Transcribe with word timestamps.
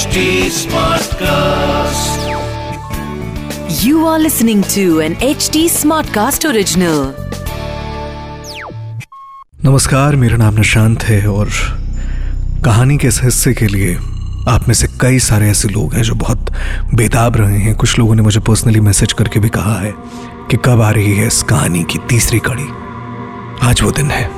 HD 0.00 0.20
Smartcast. 0.56 2.20
You 3.84 4.06
are 4.06 4.18
listening 4.18 4.62
to 4.74 5.00
an 5.00 5.14
HD 5.26 5.64
Smartcast 5.72 6.46
original. 6.50 7.00
नमस्कार 9.64 10.16
मेरा 10.16 10.36
नाम 10.36 10.54
निशांत 10.54 11.02
है 11.02 11.20
और 11.28 11.48
कहानी 12.64 12.96
के 12.98 13.08
इस 13.08 13.22
हिस्से 13.22 13.54
के 13.54 13.66
लिए 13.66 13.94
आप 14.48 14.68
में 14.68 14.74
से 14.74 14.88
कई 15.00 15.18
सारे 15.28 15.50
ऐसे 15.50 15.68
लोग 15.68 15.94
हैं 15.94 16.02
जो 16.02 16.14
बहुत 16.24 16.50
बेताब 16.94 17.36
रहे 17.36 17.58
हैं 17.58 17.74
कुछ 17.76 17.98
लोगों 17.98 18.14
ने 18.14 18.22
मुझे 18.22 18.40
पर्सनली 18.48 18.80
मैसेज 18.90 19.12
करके 19.18 19.40
भी 19.40 19.48
कहा 19.58 19.78
है 19.80 19.94
कि 20.50 20.56
कब 20.64 20.82
आ 20.82 20.90
रही 20.90 21.16
है 21.16 21.26
इस 21.26 21.42
कहानी 21.50 21.82
की 21.92 21.98
तीसरी 22.10 22.38
कड़ी 22.48 22.68
आज 23.68 23.82
वो 23.82 23.90
दिन 23.98 24.10
है 24.10 24.28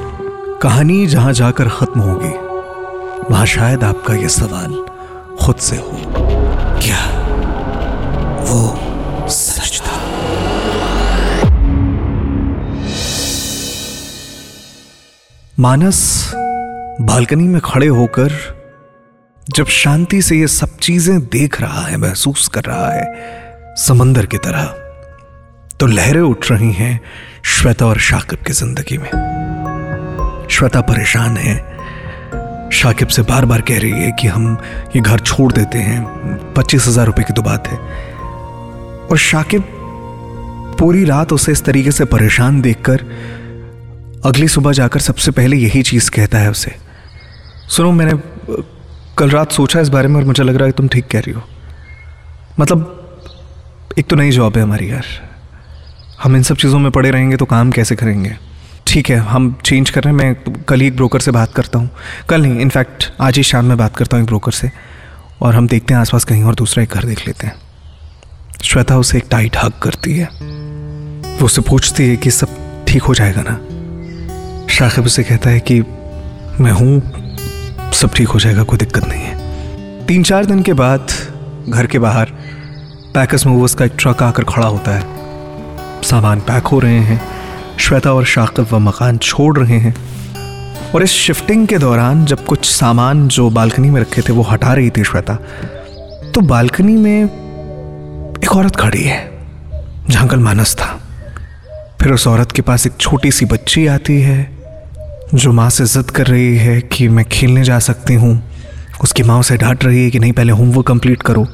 कहानी 0.62 1.06
जहाँ 1.06 1.32
जाकर 1.42 1.68
खत्म 1.78 2.00
होगी 2.00 2.34
वहाँ 3.30 3.46
शायद 3.46 3.84
आपका 3.84 4.14
यह 4.14 4.28
सवाल 4.28 4.91
खुद 5.40 5.56
से 5.56 5.76
हो। 5.76 5.90
क्या 6.78 7.00
वो 8.42 9.28
सच 9.28 9.80
था? 9.80 10.00
मानस 15.60 16.32
बालकनी 17.00 17.48
में 17.48 17.60
खड़े 17.60 17.86
होकर 17.86 18.32
जब 19.46 19.66
शांति 19.66 20.22
से 20.22 20.36
ये 20.36 20.46
सब 20.48 20.76
चीज़ें 20.76 21.18
देख 21.22 21.60
रहा 21.60 21.80
है, 21.80 21.96
महसूस 21.96 22.48
कर 22.48 22.64
रहा 22.64 22.90
है, 22.90 23.74
समंदर 23.76 24.26
की 24.26 24.38
तरह 24.38 24.64
तो 25.80 25.86
लहरें 25.86 26.20
उठ 26.20 26.50
रही 26.50 26.72
हैं 26.72 27.00
श्वेता 27.44 27.86
और 27.86 27.98
शाकिब 28.00 28.38
की 28.38 28.52
ज़िंदगी 28.52 28.98
में। 28.98 29.10
श्वेता 30.50 30.80
परेशान 30.80 31.36
है 31.36 31.71
शाकिब 32.72 33.08
से 33.08 33.22
बार 33.22 33.44
बार 33.44 33.60
कह 33.60 33.78
रही 33.78 34.02
है 34.02 34.10
कि 34.12 34.28
हम 34.28 34.56
ये 34.96 35.00
घर 35.00 35.20
छोड़ 35.20 35.52
देते 35.52 35.78
हैं। 35.78 36.02
पच्चीस 36.54 36.86
हज़ार 36.86 37.06
रुपये 37.06 37.24
की 37.24 37.32
तो 37.32 37.42
बात 37.42 37.68
है। 37.68 37.78
और 39.06 39.18
शाकिब 39.20 39.64
पूरी 40.78 41.04
रात 41.04 41.32
उसे 41.32 41.52
इस 41.52 41.64
तरीके 41.64 41.92
से 41.92 42.04
परेशान 42.04 42.60
देखकर 42.60 43.04
अगली 44.24 44.48
सुबह 44.48 44.72
जाकर 44.72 45.00
सबसे 45.00 45.30
पहले 45.30 45.56
यही 45.56 45.82
चीज़ 45.82 46.10
कहता 46.10 46.38
है 46.38 46.50
उसे। 46.50 46.74
सुनो, 47.68 47.90
मैंने 47.92 48.12
कल 49.18 49.30
रात 49.30 49.52
सोचा 49.52 49.80
इस 49.80 49.88
बारे 49.88 50.08
में 50.08 50.16
और 50.16 50.24
मुझे 50.24 50.42
लग 50.42 50.56
रहा 50.56 50.66
है 50.66 50.72
तुम 50.72 50.88
ठीक 50.88 51.06
कह 51.06 51.20
रही 51.20 51.32
हो। 51.32 51.42
मतलब 52.60 52.98
एक 53.98 54.06
तो 54.06 54.16
नई 54.16 54.30
जॉब 54.30 54.56
है 54.56 54.62
हमारी 54.62 54.90
यार। 54.90 55.06
हम 56.22 56.36
इन 56.36 56.42
सब 56.42 56.56
चीज़ों 56.56 56.78
में 56.78 56.90
पड़े 56.90 57.10
रहेंगे 57.10 57.36
तो 57.36 57.44
काम 57.44 57.70
कैसे 57.70 57.96
करेंगे? 57.96 58.36
ठीक 58.86 59.10
है, 59.10 59.16
हम 59.16 59.52
चेंज 59.64 59.90
कर 59.90 60.02
रहे 60.02 60.14
हैं, 60.14 60.18
मैं 60.18 60.54
कल 60.68 60.80
ही 60.80 60.86
एक 60.86 60.96
ब्रोकर 60.96 61.20
से 61.20 61.30
बात 61.30 61.52
करता 61.52 61.78
हूँ। 61.78 61.90
कल 62.28 62.42
नहीं 62.42 62.60
इनफैक्ट 62.60 63.12
आज 63.20 63.36
ही 63.36 63.42
शाम 63.42 63.64
में 63.64 63.76
बात 63.78 63.96
करता 63.96 64.16
हूँ 64.16 64.22
एक 64.22 64.26
ब्रोकर 64.26 64.52
से। 64.52 64.70
और 65.42 65.54
हम 65.54 65.68
देखते 65.68 65.94
हैं 65.94 66.00
आसपास 66.00 66.24
कहीं 66.24 66.42
और 66.42 66.54
दूसरा 66.54 66.82
एक 66.82 66.90
घर 66.90 67.04
देख 67.04 67.26
लेते 67.26 67.46
हैं। 67.46 67.54
श्वेता 68.64 68.98
उसे 68.98 69.18
एक 69.18 69.24
टाइट 69.30 69.56
हक 69.56 69.78
करती 69.78 70.16
है। 70.18 70.28
वो 71.38 71.44
उससे 71.44 71.62
पूछती 71.62 72.08
है 72.08 72.16
कि 72.16 72.30
सब 72.30 72.48
ठीक 72.88 73.02
हो 73.02 73.14
जाएगा 73.14 73.42
ना? 73.46 73.56
शाकिब 74.66 75.04
उसे 75.04 75.22
कहता 75.22 75.50
है 75.50 75.60
कि 75.60 75.80
मैं 76.60 76.72
हूँ, 76.72 77.92
सब 77.92 78.14
ठीक 78.14 78.28
हो 78.28 78.38
जाएगा, 78.38 78.62
कोई 78.62 78.78
दिक्कत 78.78 79.08
नहीं 79.08 79.22
है। 79.22 80.06
तीन 80.06 80.22
चार 80.22 80.44
दिन 80.44 80.62
के 80.62 80.72
बाद 80.72 81.06
घर 81.68 81.86
के 81.86 81.98
बाहर 81.98 82.32
पैकस 83.14 83.46
मूवर्स 83.46 83.74
का 83.74 83.84
एक 83.84 83.92
ट्रक 83.98 84.22
आकर 84.22 84.44
खड़ा 84.44 84.66
होता 84.66 84.90
है। 84.90 86.02
सामान 86.02 86.40
पैक 86.40 86.66
हो 86.66 86.78
रहे 86.78 86.98
हैं। 86.98 87.20
श्वेता 87.78 88.12
और 88.12 88.24
शाकिब 88.24 88.66
वह 88.72 88.78
मकान 88.78 89.18
छोड़ 89.18 89.58
रहे 89.58 89.78
हैं। 89.78 89.94
और 90.94 91.02
इस 91.02 91.10
शिफ्टिंग 91.10 91.66
के 91.66 91.78
दौरान 91.78 92.24
जब 92.24 92.44
कुछ 92.44 92.64
सामान 92.66 93.26
जो 93.28 93.48
बालकनी 93.50 93.90
में 93.90 94.00
रखे 94.00 94.22
थे 94.22 94.32
वो 94.32 94.42
हटा 94.42 94.72
रही 94.74 94.90
थी 94.90 95.04
श्वेता 95.04 95.34
तो 96.34 96.40
बालकनी 96.40 96.96
में 96.96 97.24
एक 97.24 98.56
औरत 98.56 98.76
खड़ी 98.76 99.02
है, 99.02 99.18
जहाँ 100.10 100.28
कल 100.28 100.38
मानस 100.38 100.74
था। 100.74 100.86
फिर 102.00 102.12
उस 102.12 102.26
औरत 102.26 102.52
के 102.52 102.62
पास 102.62 102.86
एक 102.86 102.96
छोटी 103.00 103.30
सी 103.30 103.46
बच्ची 103.46 103.86
आती 103.86 104.20
है, 104.20 104.38
जो 105.34 105.52
माँ 105.52 105.68
से 105.70 105.84
जिद 105.86 106.10
कर 106.10 106.26
रही 106.26 106.56
है 106.56 106.80
कि 106.82 107.08
मैं 107.08 107.24
खेलने 107.24 107.64
जा 107.64 107.78
सकती 107.78 108.14
हूँ। 108.14 108.40
उसकी 109.02 109.22
माँ 109.22 109.38
उसे 109.40 109.56
डांट 109.56 109.84
रही 109.84 110.04
है 110.04 110.10
कि 110.10 110.18
नहीं, 110.18 110.32
पहले 110.32 110.52
होमवर्क 110.52 110.86
कंप्लीट 110.86 111.22
करो। 111.22 111.44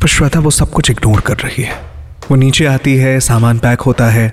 पर 0.00 0.08
श्वेता 0.08 0.40
वो 0.40 0.50
सब 0.50 0.70
कुछ 0.70 0.90
इग्नोर 0.90 1.20
कर 1.20 1.36
रही 1.36 1.62
है। 1.62 1.80
वो 2.30 2.36
नीचे 2.36 2.66
आती 2.66 2.96
है, 2.96 3.18
सामान 3.20 3.58
पैक 3.58 3.80
होता 3.80 4.06
है 4.06 4.32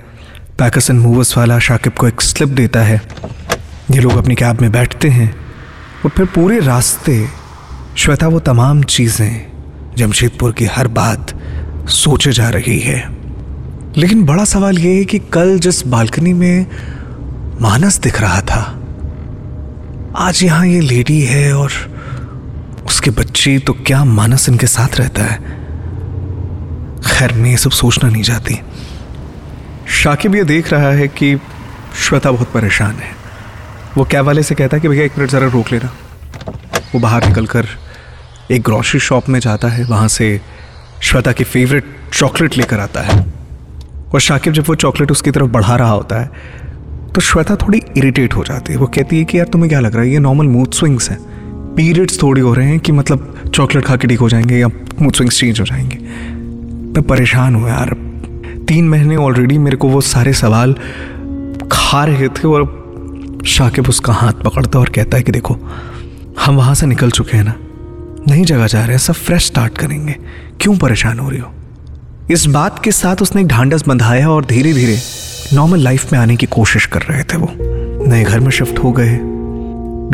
पैकर्स 0.59 0.89
एंड 0.89 0.99
मूवर्स 0.99 1.37
वाला 1.37 1.57
शाकिब 1.59 1.93
को 1.93 2.07
एक 2.07 2.21
स्लिप 2.21 2.49
देता 2.49 2.81
है। 2.83 3.01
ये 3.91 3.99
लोग 3.99 4.17
अपनी 4.17 4.35
कैब 4.35 4.61
में 4.61 4.71
बैठते 4.71 5.09
हैं 5.09 5.29
और 6.05 6.09
फिर 6.09 6.25
पूरे 6.25 6.59
रास्ते 6.59 7.15
श्वेता 7.97 8.27
वो 8.27 8.39
तमाम 8.39 8.83
चीज़ें 8.83 9.95
जमशेदपुर 9.97 10.51
की 10.51 10.65
हर 10.65 10.87
बात 10.89 11.33
सोचे 11.89 12.31
जा 12.31 12.49
रही 12.49 12.79
है। 12.79 12.97
लेकिन 13.97 14.23
बड़ा 14.25 14.45
सवाल 14.45 14.77
ये 14.79 14.93
है 14.97 15.03
कि 15.05 15.19
कल 15.33 15.57
जिस 15.59 15.85
बालकनी 15.87 16.33
में 16.33 16.65
मानस 17.61 17.99
दिख 17.99 18.21
रहा 18.21 18.41
था, 18.41 18.61
आज 20.17 20.43
यहाँ 20.43 20.67
ये 20.67 20.79
लेडी 20.79 21.19
है 21.21 21.53
और 21.53 21.71
उसके 22.85 23.11
बच्चे 23.11 23.57
तो 23.59 23.73
क्या 23.85 24.03
मानस 24.05 24.49
इनके 24.49 24.67
साथ 24.67 24.99
रहता 24.99 25.23
है? 25.23 25.37
खैर, 27.07 27.33
मैं 27.33 27.49
ये 27.49 27.57
सब 27.57 27.71
सोचना 27.71 28.09
नहीं 28.09 28.23
चाहती। 28.23 28.59
शाकिब 29.87 30.35
ये 30.35 30.43
देख 30.43 30.71
रहा 30.73 30.91
है 30.91 31.07
कि 31.07 31.35
श्वेता 31.99 32.31
बहुत 32.31 32.51
परेशान 32.51 32.95
है। 32.95 33.11
वो 33.97 34.03
कैब 34.03 34.25
वाले 34.25 34.43
से 34.43 34.55
कहता 34.55 34.77
है 34.77 34.81
कि 34.81 34.87
भैया 34.87 35.03
एक 35.05 35.17
मिनट 35.17 35.29
ज़रा 35.31 35.47
रोक 35.47 35.71
लेना। 35.71 35.93
वो 36.95 36.99
बाहर 36.99 37.27
निकल 37.27 37.45
कर 37.45 37.67
एक 38.51 38.61
ग्रॉसरी 38.61 38.99
शॉप 38.99 39.29
में 39.29 39.39
जाता 39.39 39.67
है। 39.67 39.83
वहाँ 39.83 40.07
से 40.07 40.41
श्वेता 41.01 41.31
की 41.31 41.43
फेवरेट 41.43 41.85
चॉकलेट 42.13 42.57
लेकर 42.57 42.79
आता 42.79 43.01
है। 43.01 43.25
और 44.13 44.19
शाकिब 44.19 44.53
जब 44.53 44.63
वो 44.67 44.75
चॉकलेट 44.75 45.11
उसकी 45.11 45.31
तरफ़ 45.31 45.45
बढ़ा 45.45 45.75
रहा 45.75 45.91
होता 45.91 46.21
है 46.21 46.31
तो 47.15 47.21
श्वेता 47.21 47.55
थोड़ी 47.55 47.81
इरिटेट 47.97 48.35
हो 48.35 48.43
जाती 48.43 48.73
है। 48.73 48.79
वो 48.79 48.87
कहती 48.87 49.17
है 49.19 49.25
कि 49.25 49.39
यार 49.39 49.47
तुम्हें 49.47 49.69
क्या 49.69 49.79
लग 49.79 49.93
रहा 49.93 50.03
है? 50.03 50.09
ये 50.09 50.19
नॉर्मल 50.19 50.45
मूड 50.45 50.71
स्विंग्स 50.71 51.09
हैं। 51.09 51.19
पीरियड्स 51.75 52.21
थोड़ी 52.21 52.41
हो 52.41 52.53
रहे 52.53 52.67
हैं 52.67 52.79
कि 52.79 52.91
मतलब 52.91 53.51
चॉकलेट 53.53 53.85
खा 53.85 53.95
के 53.95 54.07
ठीक 54.07 54.19
हो 54.19 54.29
जाएँगे 54.29 54.57
या 54.57 54.67
मूड 55.01 55.13
स्विंग्स 55.13 55.39
चेंज 55.39 55.59
हो 55.59 55.65
जाएँगे। 55.65 55.97
मैं 56.93 57.01
परेशान 57.01 57.55
हूँ 57.55 57.69
यार। 57.69 57.95
तीन 58.67 58.89
महीने 58.89 59.15
ऑलरेडी 59.15 59.57
मेरे 59.57 59.77
को 59.77 59.87
वो 59.87 60.01
सारे 60.01 60.33
सवाल 60.33 60.73
खा 61.71 62.03
रहे 62.05 62.27
थे 62.27 62.47
और 62.47 62.85
शाकिब 63.45 63.89
उसका 63.89 64.13
हाथ 64.13 64.33
पकड़ता 64.33 64.79
और 64.79 64.89
कहता 64.89 65.17
है 65.17 65.23
कि 65.23 65.31
देखो, 65.31 65.57
हम 66.45 66.55
वहाँ 66.55 66.75
से 66.75 66.85
निकल 66.85 67.11
चुके 67.11 67.37
हैं 67.37 67.43
ना। 67.43 67.53
नई 68.27 68.45
जगह 68.45 68.67
जा 68.67 68.79
रहे 68.79 68.91
हैं, 68.91 68.97
सब 68.97 69.13
फ्रेश 69.13 69.45
स्टार्ट 69.45 69.77
करेंगे। 69.77 70.15
क्यों 70.61 70.77
परेशान 70.77 71.19
हो 71.19 71.29
रही 71.29 71.39
हो? 71.39 71.51
इस 72.31 72.45
बात 72.45 72.83
के 72.83 72.91
साथ 72.91 73.15
उसने 73.21 73.41
एक 73.41 73.47
ढांडस 73.47 73.87
बंधाया 73.87 74.29
और 74.29 74.45
धीरे 74.45 74.73
धीरे 74.73 74.97
नॉर्मल 75.53 75.79
लाइफ 75.79 76.13
में 76.13 76.19
आने 76.19 76.35
की 76.35 76.45
कोशिश 76.45 76.85
कर 76.85 77.01
रहे 77.01 77.23
थे 77.23 77.37
वो। 77.37 77.49
नए 78.07 78.23
घर 78.23 78.39
में 78.39 78.49
शिफ्ट 78.49 78.79
हो 78.79 78.91
गए। 78.91 79.19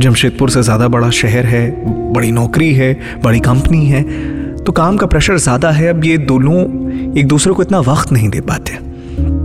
जमशेदपुर 0.03 0.49
से 0.49 0.63
ज़्यादा 0.63 0.87
बड़ा 0.87 1.09
शहर 1.09 1.45
है, 1.45 1.83
बड़ी 2.13 2.31
नौकरी 2.31 2.73
है, 2.73 3.19
बड़ी 3.23 3.39
कंपनी 3.39 3.85
है। 3.85 4.03
तो 4.65 4.71
काम 4.71 4.97
का 4.97 5.05
प्रेशर 5.07 5.37
ज़्यादा 5.37 5.69
है, 5.71 5.87
अब 5.87 6.05
ये 6.05 6.17
दोनों 6.17 6.59
एक 7.17 7.27
दूसरे 7.27 7.53
को 7.53 7.63
इतना 7.63 7.79
वक्त 7.81 8.11
नहीं 8.11 8.29
दे 8.29 8.41
पाते। 8.41 8.77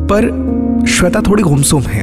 पर 0.08 0.84
श्वेता 0.88 1.20
थोड़ी 1.20 1.42
गुमसुम 1.42 1.82
है, 1.82 2.02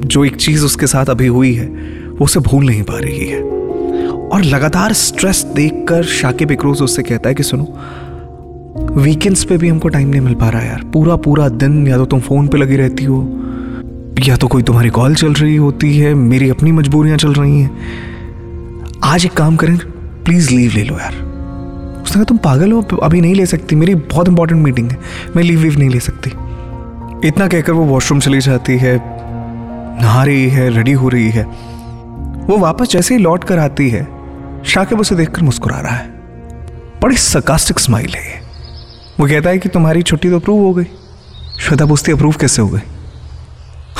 जो 0.00 0.24
एक 0.24 0.36
चीज़ 0.36 0.64
उसके 0.64 0.86
साथ 0.86 1.10
अभी 1.10 1.26
हुई 1.28 1.52
है, 1.54 1.66
वो 1.66 2.24
उसे 2.24 2.40
भूल 2.40 2.66
नहीं 2.66 2.82
पा 2.82 2.98
रही 2.98 3.26
है। 3.26 3.40
और 3.42 4.42
लगातार 4.44 4.92
स्ट्रेस 4.92 5.42
देखकर 5.54 6.02
शाकिब 6.02 6.50
एक 6.50 6.64
रोज 6.64 6.82
उससे 6.82 7.02
कहता 7.02 7.28
है 7.28 7.34
कि 7.34 7.42
सुनो 7.42 7.64
वीकेंड्स 8.96 9.44
पे 9.44 9.56
भी 9.58 9.68
हमको 9.68 9.88
टाइम 9.88 10.08
नहीं 10.08 10.20
मिल 10.20 10.34
पा 10.34 10.48
रहा 10.48 10.62
यार। 10.62 10.82
पूरा 10.92 11.16
पूरा 11.16 11.48
दिन 11.48 11.86
या 11.88 11.96
तो 11.96 12.04
तुम 12.04 12.20
फ़ोन 12.20 12.48
पे 12.48 12.58
लगी 12.58 12.76
रहती 12.76 13.04
हो, 13.04 13.22
या 14.26 14.36
तो 14.36 14.48
कोई 14.48 14.62
तुम्हारी 14.62 14.88
कॉल 14.90 15.14
चल 15.14 15.32
रही 15.32 15.56
होती 15.56 15.96
है, 15.96 16.14
मेरी 16.14 16.50
अपनी 16.50 16.72
मजबूरियाँ 16.72 17.16
चल 17.18 17.32
रही 17.32 17.60
हैं। 17.60 17.70
आज 19.04 19.26
एक 19.26 19.32
काम 19.32 19.56
करें 19.56 19.76
प्लीज़ 20.24 20.54
लीव 20.54 20.72
ले 20.74 20.82
लो 20.84 20.98
यार। 20.98 21.29
उसने 22.02 22.14
कहा, 22.14 22.24
तुम 22.24 22.36
पागल 22.36 22.72
हो, 22.72 22.82
अभी 23.02 23.20
नहीं 23.20 23.34
ले 23.34 23.46
सकती, 23.46 23.76
मेरी 23.76 23.94
बहुत 23.94 24.28
इंपॉर्टेंट 24.28 24.62
मीटिंग 24.64 24.90
है, 24.90 24.98
मैं 25.36 25.42
लीव 25.42 25.60
वीव 25.60 25.78
नहीं 25.78 25.90
ले 25.90 26.00
सकती. 26.00 26.30
इतना 27.28 27.48
कहकर 27.48 27.72
वो 27.72 27.84
वॉशरूम 27.84 28.20
चली 28.20 28.40
जाती 28.40 28.76
है, 28.78 29.00
नहा 30.02 30.24
रही 30.24 30.48
है 30.48 30.68
रेडी 30.70 30.92
हो 30.92 31.08
रही 31.08 31.30
है। 31.30 31.44
वो 32.40 32.58
वापस 32.58 32.88
जैसे 32.88 33.14
ही 33.14 33.20
लौट 33.20 33.44
कर 33.44 33.58
आती 33.58 33.88
है, 33.90 34.08
शाकिब 34.64 35.00
उसे 35.00 35.14
देखकर 35.14 35.42
मुस्कुरा 35.42 35.80
रहा 35.80 35.94
है। 35.94 36.08
बड़ी 37.02 37.16
सकास्टिक 37.16 37.78
स्माइल 37.78 38.14
है 38.14 38.42
वो 39.20 39.26
कहता 39.26 39.50
है 39.50 39.58
कि 39.58 39.68
तुम्हारी 39.68 40.02
छुट्टी 40.02 40.30
तो 40.30 40.36
अप्रूव 40.36 40.62
हो 40.62 40.72
गई। 40.74 40.84
श्वेता 41.60 41.86
पूछती 41.86 42.12
अप्रूव 42.12 42.34
कैसे 42.40 42.62
हो 42.62 42.68
गई? 42.68 42.80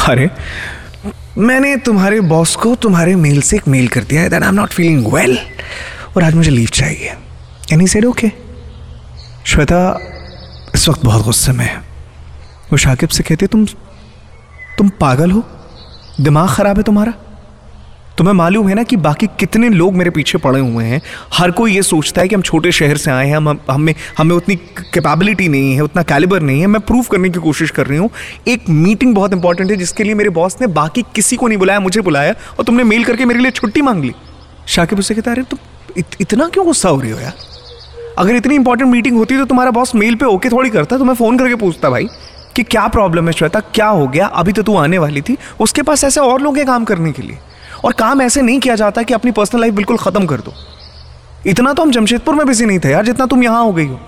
अरे, 0.08 0.30
मैंने 1.38 1.76
तुम्हारे 1.76 2.20
बॉस 2.20 2.54
को 2.56 2.74
तुम्हारे 2.74 3.16
मेल 3.16 3.40
से 3.40 3.56
एक 3.56 3.68
मेल 3.68 3.88
कर 3.88 4.00
दिया 4.00 4.22
है 4.22 4.30
that 4.30 4.42
I 4.42 4.48
am 4.48 4.54
not 4.54 4.68
feeling 4.68 5.06
well 5.06 5.38
और 6.16 6.22
आज 6.22 6.34
मुझे 6.34 6.50
लीव 6.50 6.68
चाहिए। 6.68 7.12
Any 7.72 7.86
said 7.86 8.04
okay. 8.04 8.28
श्वेता 9.46 9.98
इस 10.74 10.88
वक्त 10.88 11.04
बहुत 11.04 11.24
गुस्से 11.24 11.52
में 11.52 11.64
है। 11.64 11.76
वो 12.72 12.76
शाकिब 12.76 13.08
से 13.08 13.22
कहती 13.22 13.46
तुम 13.46 13.66
तुम 14.78 14.88
पागल 14.88 15.30
हो? 15.30 15.42
दिमाग 16.20 16.48
खराब 16.48 16.76
है 16.76 16.82
तुम्हारा? 16.82 17.12
तुम्हें 18.18 18.34
मालूम 18.34 18.68
है 18.68 18.74
ना 18.74 18.82
कि 18.82 18.96
बाकी 18.96 19.26
कितने 19.26 19.68
लोग 19.68 19.94
मेरे 19.94 20.10
पीछे 20.10 20.38
पड़े 20.38 20.60
हुए 20.60 20.84
हैं? 20.84 21.00
हर 21.34 21.50
कोई 21.50 21.74
ये 21.74 21.82
सोचता 21.82 22.20
है 22.22 22.28
कि 22.28 22.34
हम 22.34 22.42
छोटे 22.42 22.72
शहर 22.72 22.96
से 22.96 23.10
आए 23.10 23.28
हैं 23.28 23.36
हम 23.36 23.60
हमें 23.70 23.94
हमें 24.18 24.34
उतनी 24.36 24.56
कैपेबिलिटी 24.94 25.48
नहीं 25.48 25.74
है 25.74 25.80
उतना 25.80 26.02
कैलिबर 26.02 26.40
नहीं 26.40 26.60
है। 26.60 26.66
मैं 26.66 26.80
प्रूव 26.80 27.02
करने 27.02 27.30
की 27.30 27.38
कोशिश 27.38 27.70
कर 27.70 27.86
रही 27.86 27.98
हूँ। 27.98 28.10
एक 28.48 28.68
मीटिंग 28.70 29.14
बहुत 29.14 29.32
इंपॉर्टेंट 29.32 29.70
है 29.70 29.76
जिसके 29.76 30.04
लिए 30.04 30.14
मेरे 30.14 30.30
बॉस 30.30 30.56
ने 30.60 30.66
बाकी 30.66 31.02
किसी 31.14 31.36
को 31.36 31.48
नहीं 31.48 31.58
बुलाया 31.58 31.80
मुझे 31.80 32.00
बुलाया 32.00 32.34
और 32.58 32.64
तुमने 32.64 32.84
मेल 32.84 33.04
करके 33.04 33.24
मेरे 33.24 33.40
लिए 33.40 33.50
छुट्टी 33.50 33.82
मांग 33.82 34.04
ली। 34.04 34.14
शाकिब 34.66 34.98
उससे 34.98 35.14
कहता 35.14 35.30
अरे 35.30 35.42
तुम 35.42 35.58
इत, 35.96 36.06
इतना 36.20 36.48
क्यों 36.48 36.66
गुस्सा 36.66 36.88
हो 36.88 37.00
रही 37.00 37.10
हो 37.10 37.20
यार? 37.20 37.49
अगर 38.20 38.36
इतनी 38.36 38.54
इंपॉर्टेंट 38.54 38.90
मीटिंग 38.90 39.16
होती 39.16 39.36
तो 39.38 39.44
तुम्हारा 39.44 39.70
बॉस 39.70 39.94
मेल 39.94 40.14
पे 40.14 40.26
ओके 40.26 40.48
थोड़ी 40.48 40.70
करता 40.70 40.98
तो 40.98 41.04
मैं 41.04 41.14
फ़ोन 41.14 41.38
करके 41.38 41.54
पूछता 41.54 41.90
भाई 41.90 42.06
कि 42.56 42.62
क्या 42.62 42.86
प्रॉब्लम 42.88 43.26
है 43.26 43.32
श्वेता, 43.32 43.60
क्या 43.60 43.86
हो 43.86 44.06
गया? 44.08 44.26
अभी 44.26 44.52
तो 44.52 44.62
तू 44.62 44.76
आने 44.76 44.98
वाली 44.98 45.20
थी। 45.20 45.36
उसके 45.60 45.82
पास 45.82 46.04
ऐसे 46.04 46.20
और 46.20 46.40
लोग 46.40 46.56
हैं 46.56 46.66
काम 46.66 46.84
करने 46.84 47.12
के 47.12 47.22
लिए। 47.22 47.38
और 47.84 47.92
काम 47.92 48.22
ऐसे 48.22 48.42
नहीं 48.42 48.58
किया 48.60 48.74
जाता 48.74 49.02
कि 49.02 49.14
अपनी 49.14 49.30
पर्सनल 49.30 49.60
लाइफ 49.60 49.74
बिल्कुल 49.74 49.96
ख़त्म 49.96 50.26
कर 50.26 50.40
दो। 50.40 50.52
इतना 51.46 51.72
तो 51.72 51.82
हम 51.82 51.90
जमशेदपुर 51.90 52.34
में 52.34 52.46
बिज़ी 52.46 52.66
नहीं 52.66 52.78
थे 52.78 52.90
यार, 52.90 53.04
जितना 53.04 53.26
तुम 53.26 53.42
यहाँ 53.42 53.62
हो 53.64 53.72
गई 53.72 53.86
हो। 53.86 54.00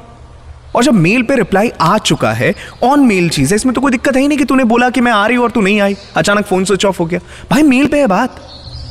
और 0.77 0.85
जब 0.85 0.95
मेल 0.95 1.23
पे 1.23 1.35
रिप्लाई 1.37 1.71
आ 1.81 1.97
चुका 1.99 2.33
है 2.33 2.55
ऑन 2.83 3.07
मेल 3.07 3.29
चीज़ 3.29 3.51
है, 3.51 3.57
इसमें 3.57 3.75
तो 3.75 3.81
कोई 3.81 3.93
दिक्कत 3.93 4.17
है 4.17 4.23
ही 4.23 4.29
नहीं 4.29 4.39
कि 4.39 4.45
तूने 4.45 4.65
बोला 4.65 4.91
कि 4.91 5.01
मैं 5.01 5.13
आ 5.13 5.27
रही 5.27 5.37
हूँ 5.37 5.45
और 5.45 5.51
तू 5.51 5.61
नहीं 5.61 5.81
आई। 5.81 5.97
अचानक 6.17 6.47
फ़ोन 6.47 6.65
स्विच 6.65 6.85
ऑफ़ 6.85 6.99
हो 6.99 7.07
गया। 7.07 7.21
भाई 7.51 7.63
मेल 7.63 7.87
पे 7.87 8.01
है 8.01 8.07
बात। 8.07 8.41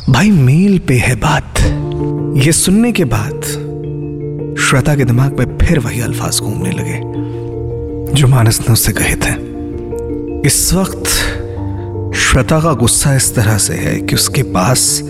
भाई 0.10 0.32
मेल 0.32 0.80
पे 0.80 0.94
है 0.98 1.16
बात। 1.16 1.60
ये 2.46 2.52
सुनने 2.52 2.92
के 2.92 3.06
बाद 3.06 3.61
श्वेता 4.70 4.96
के 4.96 5.06
दिमाग 5.06 5.40
में 5.40 5.58
फिर 5.58 5.80
वही 5.80 6.02
अल्फाज 6.02 6.40
घूमने 6.40 6.72
लगे, 6.72 7.02
जो 8.14 8.28
मानस 8.28 8.60
ने 8.60 8.74
उससे 8.74 8.92
कहे 8.92 9.16
थे। 9.16 9.52
इस 10.48 10.74
वक्त 10.74 11.08
श्वेता 12.16 12.60
का 12.60 12.74
गुस्सा 12.74 13.16
इस 13.16 13.36
तरह 13.36 13.58
से 13.58 13.74
है 13.74 14.02
कि 14.02 14.16
उसके 14.16 14.44
पास 14.44 15.02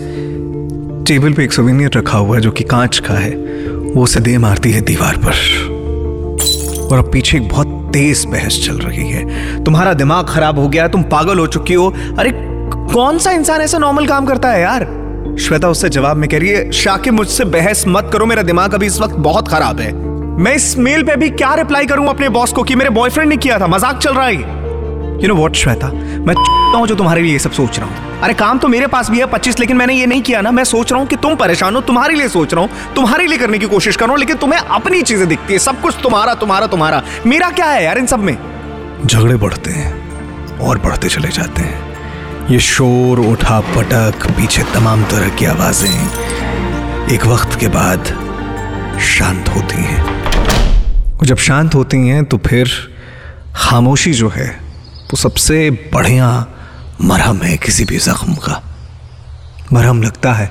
टेबल 1.06 1.32
पे 1.32 1.44
एक 1.44 1.52
सोवेनियर 1.52 1.90
रखा 1.96 2.18
हुआ 2.18 2.36
है, 2.36 2.42
जो 2.42 2.50
कि 2.50 2.64
कांच 2.64 2.98
का 2.98 3.14
है। 3.14 3.30
वो 3.94 4.02
उसे 4.02 4.20
दे 4.20 4.38
मारती 4.38 4.72
है 4.72 4.80
दीवार 4.80 5.16
पर। 5.16 5.32
और 6.92 6.98
अब 6.98 7.10
पीछे 7.12 7.36
एक 7.36 7.48
बहुत 7.48 7.90
तेज 7.92 8.24
बहस 8.24 8.66
चल 8.66 8.74
रही 8.74 9.10
है। 9.10 9.64
तुम्हारा 9.64 9.94
दिमाग 9.94 10.26
खराब 10.28 10.58
हो 10.58 10.68
गया, 10.68 10.88
तुम 10.88 11.02
पागल 11.02 11.38
हो 11.38 11.46
चुकी 11.46 11.74
हो। 11.74 11.94
अरे, 12.18 12.32
कौन 12.94 13.18
सा 13.18 13.30
इंसान 13.30 13.60
ऐसा 13.60 13.78
नॉर्मल 13.78 14.06
काम 14.06 14.26
करता 14.26 14.50
है 14.50 14.60
यार? 14.60 15.01
श्वेता 15.38 15.68
उससे 15.68 15.88
जवाब 15.88 16.16
में 16.16 16.28
कह 16.28 16.38
रही 16.38 16.48
है 16.48 16.70
शाकिब 16.72 17.14
मुझसे 17.14 17.44
बहस 17.44 17.84
मत 17.88 18.10
करो, 18.12 18.26
मेरा 18.26 18.42
दिमाग 18.42 18.74
अभी 18.74 18.86
इस 18.86 19.00
वक्त 19.00 19.14
बहुत 19.14 19.48
खराब 19.48 19.80
है। 19.80 19.92
मैं 20.38 20.54
इस 20.54 20.76
मेल 20.78 21.02
पे 21.02 21.16
भी 21.16 21.30
क्या 21.30 21.54
रिप्लाई 21.54 21.86
करूँ 21.86 22.08
अपने 22.08 22.28
बॉस 22.28 22.52
को 22.52 22.62
कि 22.62 22.74
मेरे 22.74 22.90
बॉयफ्रेंड 22.90 23.28
ने 23.28 23.36
किया 23.36 23.58
था? 23.60 23.66
मज़ाक 23.66 23.98
चल 23.98 24.14
रहा 24.14 24.26
है 24.26 24.34
यू। 24.34 25.28
Know 25.28 25.34
what 25.34 25.56
Shweta? 25.56 25.88
मैं 25.88 26.34
हूँ 26.74 26.86
जो 26.86 26.94
तुम्हारे 26.94 27.22
लिए 27.22 27.32
ये 27.32 27.38
सब 27.38 27.50
सोच 27.50 27.78
रहा 27.78 27.88
हूँ। 27.88 28.20
अरे, 28.20 28.34
काम 28.34 28.58
तो 28.58 28.68
मेरे 28.68 28.86
पास 28.86 29.10
भी 29.10 29.18
है, 29.18 29.26
पच्चीस, 29.26 29.58
लेकिन 29.60 29.76
मैंने 29.76 29.94
ये 29.94 30.06
नहीं 30.06 30.22
किया 30.22 30.40
ना। 30.40 30.50
मैं 30.50 30.64
सोच 30.64 30.92
रहा 30.92 31.00
हूँ 31.00 31.08
कि 31.08 31.16
तुम 31.16 31.34
परेशान 31.34 31.74
हो, 31.74 31.80
तुम्हारे 31.80 32.14
लिए 32.14 32.28
सोच 32.28 32.54
रहा 32.54 32.64
हूँ। 32.64 32.94
तुम्हारे 32.94 33.26
लिए 33.26 33.38
करने 33.38 33.58
की 33.58 33.66
कोशिश 33.66 33.96
कर 33.96 34.04
रहा 34.04 34.12
हूँ, 34.12 34.18
लेकिन 34.20 34.36
तुम्हें 34.36 34.60
अपनी 34.60 35.02
चीज़ें 35.02 35.28
दिखती 35.28 35.52
है। 35.52 35.58
सब 35.58 35.80
कुछ 35.80 35.96
तुम्हारा 36.02 36.34
तुम्हारा 36.34 36.66
तुम्हारा। 36.66 37.02
मेरा 37.26 37.50
क्या 37.50 37.66
है 37.66 37.84
यार 37.84 37.98
इन 37.98 38.06
सब 38.06 38.18
में? 38.18 38.36
झगड़े 39.06 39.36
बढ़ते 39.36 39.70
हैं 39.70 40.58
और 40.58 40.78
बढ़ते 40.78 41.08
चले 41.08 41.28
जाते 41.28 41.62
हैं। 41.62 41.91
ये 42.50 42.58
शोर 42.58 43.18
उठा 43.20 43.60
पटक 43.60 44.26
पीछे 44.30 44.62
तमाम 44.74 45.04
तरह 45.04 45.28
की 45.36 45.44
आवाज़ें 45.44 47.08
एक 47.14 47.26
वक्त 47.26 47.58
के 47.60 47.68
बाद 47.68 48.04
शांत 49.00 49.48
होती 49.48 49.82
हैं। 49.84 50.00
जब 51.22 51.36
शांत 51.36 51.74
होती 51.74 51.96
हैं 52.08 52.24
तो 52.24 52.38
फिर 52.38 52.70
खामोशी 53.56 54.12
जो 54.12 54.28
है 54.28 54.48
तो 55.10 55.16
सबसे 55.16 55.70
बढ़िया 55.92 56.28
मरहम 57.00 57.38
है 57.42 57.56
किसी 57.56 57.84
भी 57.84 57.98
जख्म 57.98 58.34
का। 58.34 58.60
मरहम 59.72 60.02
लगता 60.02 60.32
है 60.32 60.50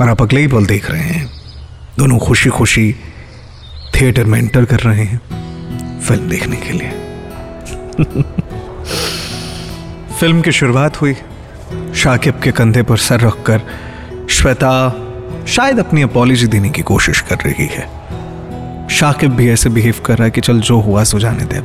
और 0.00 0.08
आप 0.08 0.22
अगले 0.22 0.40
ही 0.40 0.46
पल 0.46 0.66
देख 0.66 0.90
रहे 0.90 1.02
हैं। 1.02 1.26
दोनों 1.98 2.18
खुशी 2.18 2.50
खुशी 2.50 2.92
थिएटर 3.94 4.24
में 4.24 4.38
एंटर 4.38 4.64
कर 4.64 4.80
रहे 4.80 5.04
हैं 5.04 5.20
फ़िल्म 6.00 6.28
देखने 6.28 6.56
के 6.56 6.72
लिए। 6.72 6.90
फ़िल्म 10.20 10.40
की 10.40 10.52
शुरुआत 10.52 11.00
हुई। 11.00 11.14
शाकिब 11.94 12.40
के 12.40 12.50
कंधे 12.50 12.82
पर 12.82 12.96
सर 12.96 13.20
रखकर 13.20 13.60
श्वेता 14.30 14.94
शायद 15.48 15.78
अपनी 15.78 16.02
अपॉलॉजी 16.02 16.46
देने 16.46 16.70
की 16.70 16.82
कोशिश 16.82 17.20
कर 17.20 17.36
रही 17.36 17.66
है। 17.66 17.90
शाकिब 18.88 19.34
भी 19.34 19.50
ऐसे 19.50 19.70
बिहेव 19.70 19.94
कर 20.06 20.14
रहा 20.14 20.24
है 20.24 20.30
कि 20.30 20.40
चल 20.40 20.60
जो 20.60 20.80
हुआ 20.80 21.04
सो 21.04 21.18
जाने 21.18 21.44
दे। 21.44 21.56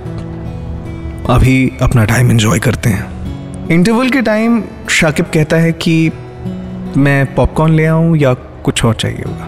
अभी 1.33 1.77
अपना 1.81 2.05
टाइम 2.05 2.31
एंजॉय 2.31 2.59
करते 2.59 2.89
हैं। 2.89 3.67
इंटरवल 3.67 4.09
के 4.09 4.21
टाइम 4.21 4.63
शाकिब 4.89 5.25
कहता 5.25 5.57
है 5.57 5.71
कि 5.71 6.11
मैं 6.97 7.35
पॉपकॉर्न 7.35 7.73
ले 7.73 7.85
आऊँ 7.85 8.17
या 8.17 8.33
कुछ 8.33 8.85
और 8.85 8.93
चाहिए 8.93 9.23
होगा। 9.27 9.47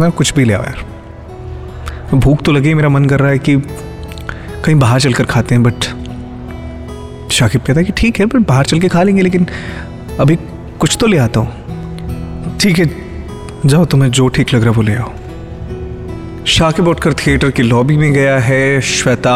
मैं 0.00 0.10
कुछ 0.10 0.34
भी 0.34 0.44
ले 0.44 0.54
आओ 0.54 0.62
यार। 0.62 0.84
भूख 2.14 2.42
तो 2.42 2.52
लगी, 2.52 2.74
मेरा 2.74 2.88
मन 2.88 3.04
कर 3.04 3.20
रहा 3.20 3.30
है 3.30 3.38
कि 3.38 3.56
कहीं 4.64 4.74
बाहर 4.74 5.00
चलकर 5.00 5.24
खाते 5.24 5.54
हैं 5.54 5.64
बट 5.64 6.07
शाकिब 7.38 7.62
कहता 7.62 7.80
है 7.80 7.86
कि 7.86 7.92
ठीक 7.92 8.18
है, 8.20 8.26
पर 8.26 8.38
बाहर 8.40 8.64
चल 8.64 8.80
के 8.80 8.88
खा 8.88 9.02
लेंगे, 9.02 9.22
लेकिन 9.22 9.46
अभी 10.20 10.36
कुछ 10.80 10.96
तो 11.00 11.06
ले 11.06 11.18
आता 11.18 11.40
हूँ। 11.40 12.56
ठीक 12.60 12.78
है, 12.78 12.90
जाओ 13.66 13.84
तुम्हें 13.84 14.10
जो 14.10 14.28
ठीक 14.28 14.54
लग 14.54 14.62
रहा 14.62 14.72
वो 14.72 14.82
ले 14.82 14.94
आओ। 14.94 15.12
शाकिब 16.48 16.88
उठकर 16.88 17.14
थिएटर 17.16 17.50
की 17.50 17.62
लॉबी 17.62 17.96
में 17.96 18.12
गया 18.12 18.38
है। 18.38 18.80
श्वेता 18.80 19.34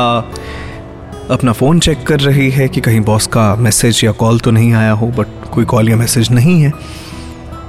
अपना 1.31 1.53
फ़ोन 1.53 1.81
चेक 1.81 2.07
कर 2.07 2.21
रही 2.21 2.51
है 2.51 2.69
कि 2.69 2.81
कहीं 2.81 3.01
बॉस 3.01 3.27
का 3.27 3.55
मैसेज 3.57 4.01
या 4.05 4.13
कॉल 4.13 4.39
तो 4.41 4.51
नहीं 4.51 4.73
आया 4.73 4.93
हो, 4.93 5.07
बट 5.09 5.27
कोई 5.53 5.65
कॉल 5.65 5.89
या 5.89 5.97
मैसेज 5.97 6.31
नहीं 6.33 6.61
है। 6.63 6.73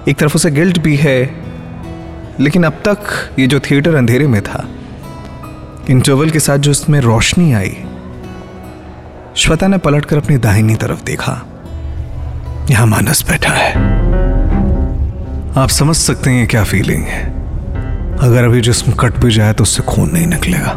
एक 0.08 0.18
तरफ़ 0.18 0.36
उसे 0.36 0.52
गिल्ट 0.52 0.80
भी 0.80 0.96
है, 0.96 1.20
लेकिन 2.40 2.64
अब 2.64 2.82
तक 2.88 3.08
ये 3.40 3.48
जो 3.48 3.60
थिएटर 3.60 3.96
अंधेरे 3.96 4.28
में 4.28 4.42
था 4.42 4.68
इंटरवल 5.90 6.30
के 6.30 6.40
साथ 6.40 6.58
जो 6.58 6.72
इसमें 6.72 7.00
रोशनी 7.02 7.52
आई 7.54 7.76
श्वेता 9.36 9.68
ने 9.68 9.78
पलटकर 9.78 10.18
अपनी 10.18 10.38
दाहिनी 10.38 10.76
तरफ़ 10.76 11.04
देखा। 11.04 11.32
यहाँ 12.72 12.88
मानस 12.88 13.30
बैठा 13.30 13.54
है। 13.54 13.72
आप 15.58 15.70
समझ 15.70 15.96
सकते 15.96 16.30
हैं 16.30 16.48
क्या 16.48 16.64
फीलिंग 16.64 17.04
है। 17.04 17.24
अगर 18.18 18.44
अभी 18.44 18.62
जिसम 18.62 18.92
कट 18.92 19.14
भी 19.14 19.32
जाए 19.32 19.54
तो 19.54 19.64
उससे 19.64 19.84
खून 19.84 20.10
नहीं 20.14 20.28
निकलेगा। 20.28 20.72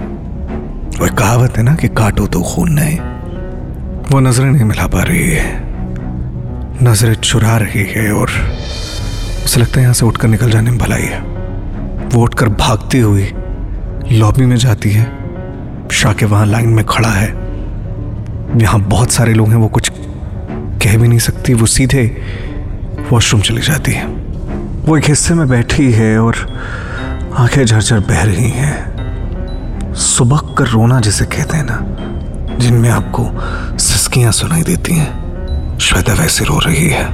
वह 1.00 1.08
कहावत 1.08 1.56
है 1.56 1.62
ना 1.62 1.74
कि 1.74 1.88
काटो 1.88 2.26
तो 2.26 2.42
खून 2.42 2.72
नहीं। 2.72 2.98
वो 4.10 4.20
नज़रें 4.20 4.50
नहीं 4.50 4.64
मिला 4.64 4.86
पा 4.86 5.02
रही 5.02 5.30
है। 5.30 5.60
नज़रें 6.82 7.14
चुरा 7.14 7.56
रही 7.56 7.84
है 7.84 8.12
और 8.12 8.30
उसे 9.44 9.60
लगता 9.60 9.74
है 9.76 9.82
यहाँ 9.82 9.94
से 9.94 10.06
उठकर 10.06 10.28
निकल 10.28 10.50
जाने 10.50 10.70
में 10.70 10.80
भलाई 10.80 11.02
है। 11.02 11.20
वो 12.08 12.22
उठकर 12.22 12.48
भागती 12.48 12.98
हुई 12.98 13.32
लॉबी 14.12 14.46
में 14.46 14.56
जाती 14.56 14.90
है। 14.90 15.18
शाके 15.92 16.26
वहाँ 16.26 16.46
लाइन 16.46 16.68
में 16.68 16.84
खड़ा 16.84 17.08
है। 17.08 17.45
यहाँ 18.54 18.80
बहुत 18.80 19.10
सारे 19.10 19.34
लोग 19.34 19.48
हैं, 19.48 19.56
वो 19.56 19.68
कुछ 19.68 19.90
कह 20.82 20.96
भी 20.96 21.08
नहीं 21.08 21.18
सकती, 21.18 21.54
वो 21.54 21.66
सीधे 21.66 22.04
वॉशरूम 23.12 23.42
चली 23.42 23.62
जाती 23.62 23.92
है। 23.92 24.06
वो 24.86 24.96
एक 24.96 25.04
हिस्से 25.04 25.34
में 25.34 25.48
बैठी 25.48 25.92
है 25.92 26.18
और 26.18 26.36
आँखें 27.36 27.64
झरझर 27.64 28.00
बह 28.00 28.22
रही 28.22 28.50
हैं। 28.50 29.94
सुबह 29.94 30.40
कर 30.58 30.66
रोना 30.66 31.00
जिसे 31.00 31.24
कहते 31.24 31.56
हैं 31.56 31.64
ना, 31.64 32.56
जिनमें 32.58 32.88
आपको 32.90 33.30
सिस्कियाँ 33.78 34.32
सुनाई 34.32 34.62
देती 34.62 34.94
हैं, 34.94 35.78
श्वेता 35.78 36.12
वैसे 36.12 36.44
रो 36.44 36.58
रही 36.58 36.88
है 36.88 37.06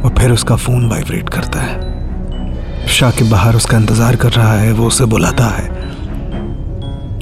और 0.00 0.14
फिर 0.18 0.32
उसका 0.32 0.56
फ़ोन 0.56 0.88
वाइब्रेट 0.88 1.28
करता 1.28 1.60
है। 1.60 2.86
शाकिब 2.88 3.30
बाहर 3.30 3.56
उसका 3.56 3.78
इंतज़ार 3.78 4.16
कर 4.16 4.32
रहा 4.32 4.58
है, 4.58 4.72
वो 4.72 4.86
उसे 4.86 5.04
बुलाता 5.04 5.46
है। 5.46 5.79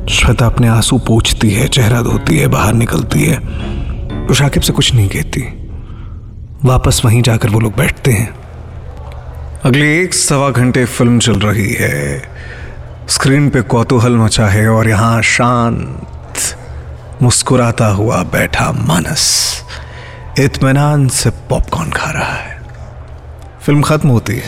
श्वेता 0.09 0.47
अपने 0.47 0.69
आँसू 0.69 0.99
पूछती 0.99 1.51
है, 1.51 1.69
चेहरा 1.69 2.03
धोती 2.03 2.39
है, 2.39 2.47
बाहर 2.47 2.73
निकलती 2.73 3.25
है। 3.25 3.39
वो 4.27 4.35
शाकिब 4.35 4.63
से 4.63 4.73
कुछ 4.73 4.95
नहीं 4.95 5.09
कहती। 5.09 5.41
वापस 6.65 7.03
वहीं 7.05 7.23
जाकर 7.23 7.51
वो 7.51 7.61
लोग 7.61 7.77
बैठते 7.77 8.13
हैं। 8.13 8.35
अगले 9.65 10.03
एक 10.03 10.15
सवा 10.15 10.51
घंटे 10.51 10.85
फ़िल्म 10.85 11.19
चल 11.19 11.33
रही 11.33 11.73
है। 11.73 12.23
स्क्रीन 13.09 13.51
पे 13.51 13.63
कौतूहल 13.63 14.13
मचा 14.13 14.47
है 14.47 14.69
और 14.69 14.89
यहाँ 14.89 15.23
शांत, 15.23 16.35
मुस्कुराता 17.23 17.87
हुआ 17.87 18.23
बैठा 18.23 18.73
मानस। 18.73 19.55
इतमान 20.39 21.09
से 21.09 21.31
पॉपकॉर्न 21.31 21.91
खा 21.91 22.11
रहा 22.11 22.35
है। 22.35 22.63
फ़िल्म 23.63 23.83
खत्म 23.83 24.09
होती 24.09 24.33
है। 24.33 24.43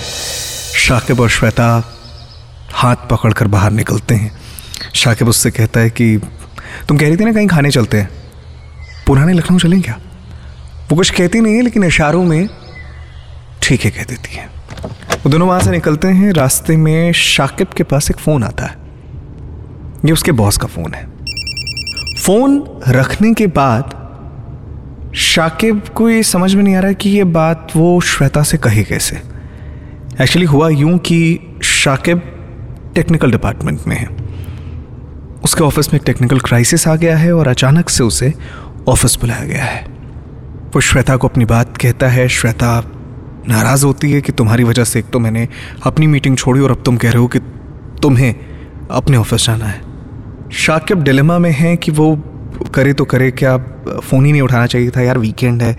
शाकिब 0.74 1.20
और 1.20 1.28
श्वेता 1.28 1.84
हाथ 2.72 2.96
पकड़कर 2.96 3.46
बाहर 3.46 3.70
निकलते 3.70 4.14
हैं। 4.14 4.40
शाकिब 4.94 5.28
उससे 5.28 5.50
कहता 5.50 5.80
है 5.80 5.90
कि, 5.90 6.20
तुम 6.88 6.98
कह 6.98 7.06
रही 7.06 7.16
थी 7.16 7.24
ना 7.24 7.32
कहीं 7.32 7.48
खाने 7.48 7.70
चलते 7.70 7.96
हैं? 7.96 8.10
पुराने 9.06 9.32
लखनऊ 9.32 9.58
चलें 9.58 9.82
क्या? 9.82 10.00
वो 10.90 10.96
कुछ 10.96 11.10
कहती 11.10 11.40
नहीं 11.40 11.54
है, 11.54 11.62
लेकिन 11.62 11.84
इशारों 11.84 12.24
में 12.24 12.48
ठीक 13.62 13.80
है 13.80 13.90
कह 13.90 14.02
देती 14.02 14.34
है। 14.36 14.50
वो 15.10 15.30
दोनों 15.30 15.48
वहाँ 15.48 15.60
से 15.60 15.70
निकलते 15.70 16.08
हैं। 16.08 16.32
रास्ते 16.32 16.76
में 16.76 17.12
शाकिब 17.12 17.66
के 17.68 17.82
पास 17.82 18.10
एक 18.10 18.16
फ़ोन 18.16 18.44
आता 18.44 18.66
है। 18.66 18.76
ये 20.04 20.12
उसके 20.12 20.32
बॉस 20.32 20.56
का 20.56 20.66
फ़ोन 20.66 20.94
है। 20.94 21.08
फ़ोन 22.22 22.80
रखने 22.88 23.34
के 23.34 23.46
बाद 23.46 24.00
शाकिब 25.14 25.88
को 25.94 26.10
ये 26.10 26.22
समझ 26.22 26.54
में 26.54 26.62
नहीं 26.62 26.74
आ 26.74 26.80
रहा 26.80 26.92
कि 26.92 27.10
ये 27.10 27.24
बात 27.24 27.68
वो 27.76 28.00
श्वेता 28.00 28.42
से 28.42 28.58
कही 28.58 28.84
कैसे। 28.84 29.22
एक्चुअली 30.20 30.46
हुआ 30.46 30.68
यूँ 30.68 30.98
कि 30.98 31.40
शाकिब 31.62 32.18
टेक्निकल 32.94 33.30
डिपार्टमेंट 33.30 33.80
में 33.86 33.96
है। 33.96 34.29
उसके 35.44 35.64
ऑफ़िस 35.64 35.92
में 35.92 36.00
एक 36.00 36.06
टेक्निकल 36.06 36.40
क्राइसिस 36.40 36.86
आ 36.88 36.94
गया 36.96 37.16
है 37.16 37.32
और 37.32 37.48
अचानक 37.48 37.88
से 37.88 38.04
उसे 38.04 38.32
ऑफ़िस 38.88 39.16
बुलाया 39.20 39.44
गया 39.44 39.64
है। 39.64 39.84
वो 40.74 40.80
श्वेता 40.80 41.16
को 41.16 41.28
अपनी 41.28 41.44
बात 41.44 41.76
कहता 41.76 42.08
है। 42.08 42.28
श्वेता 42.28 42.82
नाराज़ 43.48 43.84
होती 43.86 44.10
है 44.12 44.20
कि 44.20 44.32
तुम्हारी 44.32 44.64
वजह 44.64 44.84
से 44.84 44.98
एक 44.98 45.06
तो 45.06 45.18
मैंने 45.18 45.46
अपनी 45.86 46.06
मीटिंग 46.06 46.36
छोड़ी 46.36 46.60
और 46.60 46.70
अब 46.70 46.82
तुम 46.86 46.96
कह 46.96 47.10
रहे 47.10 47.18
हो 47.18 47.26
कि 47.26 47.38
तुम्हें 48.02 48.34
अपने 48.90 49.16
ऑफ़िस 49.16 49.46
जाना 49.46 49.64
है। 49.64 49.80
शाकिब 50.56 51.02
डिलेमा 51.02 51.38
में 51.38 51.50
है 51.50 51.76
कि 51.76 51.92
वो 51.92 52.16
करे 52.74 52.92
तो 52.92 53.04
करे, 53.04 53.30
क्या 53.30 53.56
फ़ोन 53.56 54.24
ही 54.24 54.32
नहीं 54.32 54.42
उठाना 54.42 54.66
चाहिए 54.66 54.90
था? 54.90 55.00
यार 55.00 55.18
वीकेंड 55.18 55.62
है। 55.62 55.76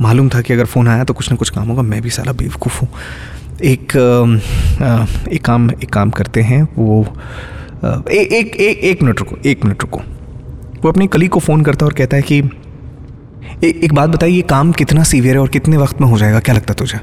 मालूम 0.00 0.28
था 0.28 0.40
कि 0.40 0.52
अगर 0.52 0.64
फ़ोन 0.64 0.88
आया 0.88 1.04
तो 1.04 1.14
कुछ 1.14 1.30
ना 1.30 1.36
कुछ 1.36 1.50
काम 1.50 1.68
होगा। 1.68 1.82
मैं 1.82 2.00
भी 2.02 2.10
सारा 2.10 2.32
बेवकूफ़ 2.32 2.80
हूँ। 2.80 2.88
एक 3.64 3.92
एक 5.32 5.44
काम 5.44 5.70
एक 5.70 5.90
काम 5.92 6.10
करते 6.10 6.42
हैं। 6.42 6.62
वो 6.78 7.04
ए, 7.84 8.14
एक 8.14 8.56
एक 8.56 8.78
एक 8.78 9.02
मिनट 9.02 9.18
रुको 9.18 9.36
एक 9.46 9.64
मिनट 9.64 9.82
रुको। 9.82 9.98
वो 10.82 10.88
अपनी 10.88 11.06
कली 11.06 11.28
को 11.28 11.40
फ़ोन 11.40 11.62
करता 11.62 11.84
है 11.84 11.90
और 11.90 11.94
कहता 11.94 12.16
है 12.16 12.22
कि 12.22 12.38
ए, 13.64 13.68
एक 13.84 13.92
बात 13.92 14.10
बताइए 14.10 14.32
ये 14.32 14.42
काम 14.42 14.72
कितना 14.72 15.02
सीवियर 15.02 15.34
है 15.34 15.40
और 15.40 15.48
कितने 15.48 15.76
वक्त 15.76 16.00
में 16.00 16.08
हो 16.08 16.18
जाएगा 16.18 16.40
क्या 16.40 16.54
लगता 16.54 16.74
तुझे? 16.74 16.98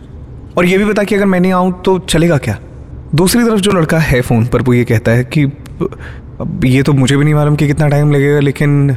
और 0.58 0.66
ये 0.66 0.78
भी 0.78 0.86
बता 0.86 1.04
कि 1.04 1.16
अगर 1.16 1.26
मैं 1.26 1.40
नहीं 1.40 1.52
आऊँ 1.52 1.82
तो 1.86 1.98
चलेगा 2.00 2.38
क्या? 2.38 2.58
दूसरी 3.16 3.44
तरफ़ 3.44 3.60
जो 3.60 3.72
लड़का 3.72 4.00
है 4.00 4.22
फ़ोन 4.22 4.46
पर 4.46 4.62
वो 4.62 4.74
ये 4.74 4.84
कहता 4.86 5.12
है 5.12 5.24
कि 5.24 5.44
अब 6.42 6.62
ये 6.66 6.82
तो 6.84 6.94
मुझे 6.94 7.18
भी 7.18 7.24
नहीं 7.24 7.34
मालूम 7.34 7.56
कि 7.56 7.68
कितना 7.68 7.88
टाइम 7.88 8.12
लगेगा 8.12 8.40
लेकिन 8.40 8.96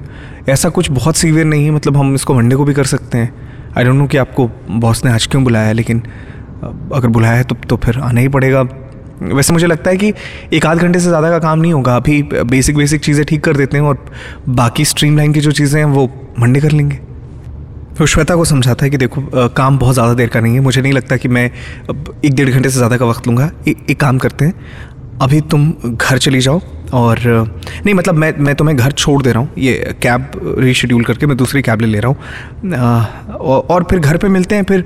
ऐसा 0.49 0.69
कुछ 0.69 0.91
बहुत 0.91 1.17
सीवियर 1.17 1.47
नहीं 1.47 1.65
है 1.65 1.71
मतलब 1.71 1.97
हम 1.97 2.15
इसको 2.15 2.35
मंडे 2.35 2.57
को 2.57 2.65
भी 2.65 2.75
कर 2.75 2.85
सकते 2.85 3.19
हैं। 3.19 3.33
आई 3.79 3.85
डोंट 3.85 3.95
नो 3.95 4.07
कि 4.07 4.17
आपको 4.17 4.49
बॉस 4.71 5.05
ने 5.05 5.11
आज 5.11 5.27
क्यों 5.27 5.43
बुलाया 5.45 5.67
है 5.67 5.75
लेकिन 5.75 6.03
अगर 6.95 7.09
बुलाया 7.09 7.35
है 7.35 7.45
तो 7.45 7.55
तो 7.69 7.77
फिर 7.77 7.99
आना 7.99 8.21
ही 8.21 8.29
पड़ेगा। 8.29 8.63
वैसे 9.23 9.53
मुझे 9.53 9.67
लगता 9.67 9.91
है 9.91 9.97
कि 9.97 10.13
एक 10.53 10.67
आध 10.67 10.79
घंटे 10.79 10.99
से 10.99 11.09
ज़्यादा 11.09 11.31
का 11.31 11.39
काम 11.39 11.59
नहीं 11.59 11.73
होगा। 11.73 11.97
अभी 11.97 12.23
बेसिक 12.25 12.77
बेसिक 12.77 13.01
चीज़ें 13.01 13.25
ठीक 13.27 13.45
कर 13.45 13.57
देते 13.57 13.77
हैं 13.77 13.85
और 13.85 14.05
बाकी 14.51 14.85
स्ट्रीम 14.87 15.33
की 15.33 15.41
जो 15.41 15.53
चीज़ें 15.53 15.79
हैं 15.81 15.87
वो 15.89 16.09
मंडे 16.41 16.61
कर 16.61 16.73
लेंगे। 16.73 16.97
तो 17.99 18.07
श्वेता 18.07 18.35
को 18.37 18.45
समझाता 18.45 18.85
है 18.85 18.91
कि 18.91 18.97
देखो 18.97 19.21
आ, 19.21 19.47
काम 19.49 19.79
बहुत 19.79 19.95
ज़्यादा 19.95 20.15
देर 20.15 20.29
का 20.29 20.41
नहीं 20.41 20.55
है। 20.55 20.61
मुझे 20.61 20.83
नहीं 20.83 20.93
लगता 20.93 21.17
कि 21.17 21.29
मैं 21.29 21.45
एक 22.25 22.35
डेढ़ 22.35 22.51
घंटे 22.51 22.69
से 22.71 22.77
ज़्यादा 22.77 22.97
का 22.97 23.07
वक्त 23.07 23.27
लूँगा। 23.27 23.51
एक 23.69 24.01
काम 24.01 24.19
करते 24.19 24.45
हैं। 24.45 24.55
अभी 25.23 25.41
तुम 25.51 25.73
घर 25.87 26.19
चली 26.19 26.41
जाओ 26.41 26.61
और 26.95 27.19
नहीं 27.85 27.95
मतलब 27.95 28.15
मैं 28.15 28.33
मैं 28.39 28.55
तुम्हें 28.55 28.77
घर 28.77 28.93
छोड़ 28.93 29.23
दे 29.23 29.33
रहा 29.33 29.43
हूँ। 29.43 29.51
ये 29.59 29.95
कैब 30.03 30.31
रीशेड्यूल 30.59 31.05
करके 31.05 31.27
मैं 31.27 31.37
दूसरी 31.37 31.63
कैब 31.63 31.81
ले 31.81 31.87
ले 31.87 32.01
रहा 32.01 32.11
हूँ। 32.11 32.17
और 33.39 33.85
फिर 33.91 33.99
घर 33.99 34.17
पे 34.17 34.29
मिलते 34.29 34.55
हैं। 34.55 34.65
फिर 34.65 34.85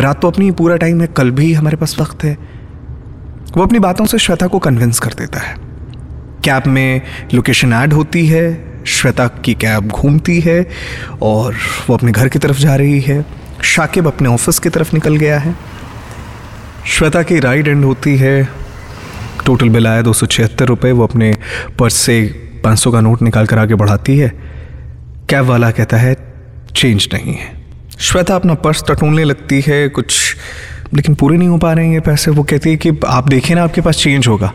रात 0.00 0.20
तो 0.22 0.30
अपनी 0.30 0.50
पूरा 0.52 0.76
टाइम 0.76 1.00
है। 1.00 1.06
कल 1.16 1.30
भी 1.32 1.52
हमारे 1.52 1.76
पास 1.76 1.96
वक्त 2.00 2.24
है। 2.24 2.36
वो 3.56 3.62
अपनी 3.62 3.78
बातों 3.78 4.06
से 4.06 4.18
श्वेता 4.18 4.46
को 4.46 4.58
कन्विंस 4.58 4.98
कर 4.98 5.10
देता 5.10 5.40
है। 5.40 5.56
कैब 6.44 6.62
में 6.66 7.02
लोकेशन 7.34 7.72
ऐड 7.72 7.92
होती 7.92 8.26
है? 8.26 8.74
श्वेता 8.86 9.28
की 9.28 9.54
कैब 9.54 9.88
घूमती 9.88 10.40
है 10.40 10.68
और 11.22 11.54
वो 11.88 11.96
अपने 11.96 12.12
घर 12.12 12.28
की 12.28 12.38
तरफ़ 12.38 12.58
जा 12.58 12.76
रही 12.76 13.00
है। 13.00 13.24
शाकिब 13.62 14.06
अपने 14.06 14.28
ऑफ़िस 14.28 14.58
की 14.58 14.68
तरफ़ 14.68 14.90
निकल 14.94 15.16
गया 15.16 15.38
है। 15.38 15.54
श्वेता 16.86 17.22
की 17.22 17.40
राइड 17.40 17.68
एंड 17.68 17.84
होती 17.84 18.16
है। 18.16 18.48
टोटल 19.46 19.68
बिल 19.68 19.86
आया 19.86 20.02
दो 20.02 20.12
सौ 20.12 20.26
छिहत्तर 20.26 20.64
रुपये 20.64 20.92
वो 20.92 21.04
अपने 21.04 21.36
पर्स 21.78 21.94
से 21.94 22.22
पाँच 22.64 22.78
सौ 22.78 22.92
का 22.92 23.00
नोट 23.00 23.22
निकाल 23.22 23.46
कर 23.46 23.58
आगे 23.58 23.74
बढ़ाती 23.74 24.18
है। 24.18 24.28
कैब 25.30 25.44
वाला 25.44 25.70
कहता 25.70 25.96
है, 25.96 26.16
चेंज 26.76 27.08
नहीं 27.14 27.34
है। 27.34 27.64
श्वेता 27.98 28.34
अपना 28.34 28.54
पर्स 28.54 28.84
टटोलने 28.90 29.24
लगती 29.24 29.64
है। 29.66 29.88
कुछ 29.88 30.36
लेकिन 30.96 31.14
पूरे 31.14 31.36
नहीं 31.36 31.48
हो 31.48 31.58
पा 31.58 31.72
रहे 31.72 31.86
हैं 31.86 31.94
ये 31.94 32.00
पैसे। 32.00 32.30
वो 32.30 32.42
कहती 32.42 32.70
है 32.70 32.76
कि 32.76 32.90
आप 33.06 33.28
देखिए 33.28 33.56
ना, 33.56 33.64
आपके 33.64 33.80
पास 33.80 33.96
चेंज 33.96 34.28
होगा। 34.28 34.52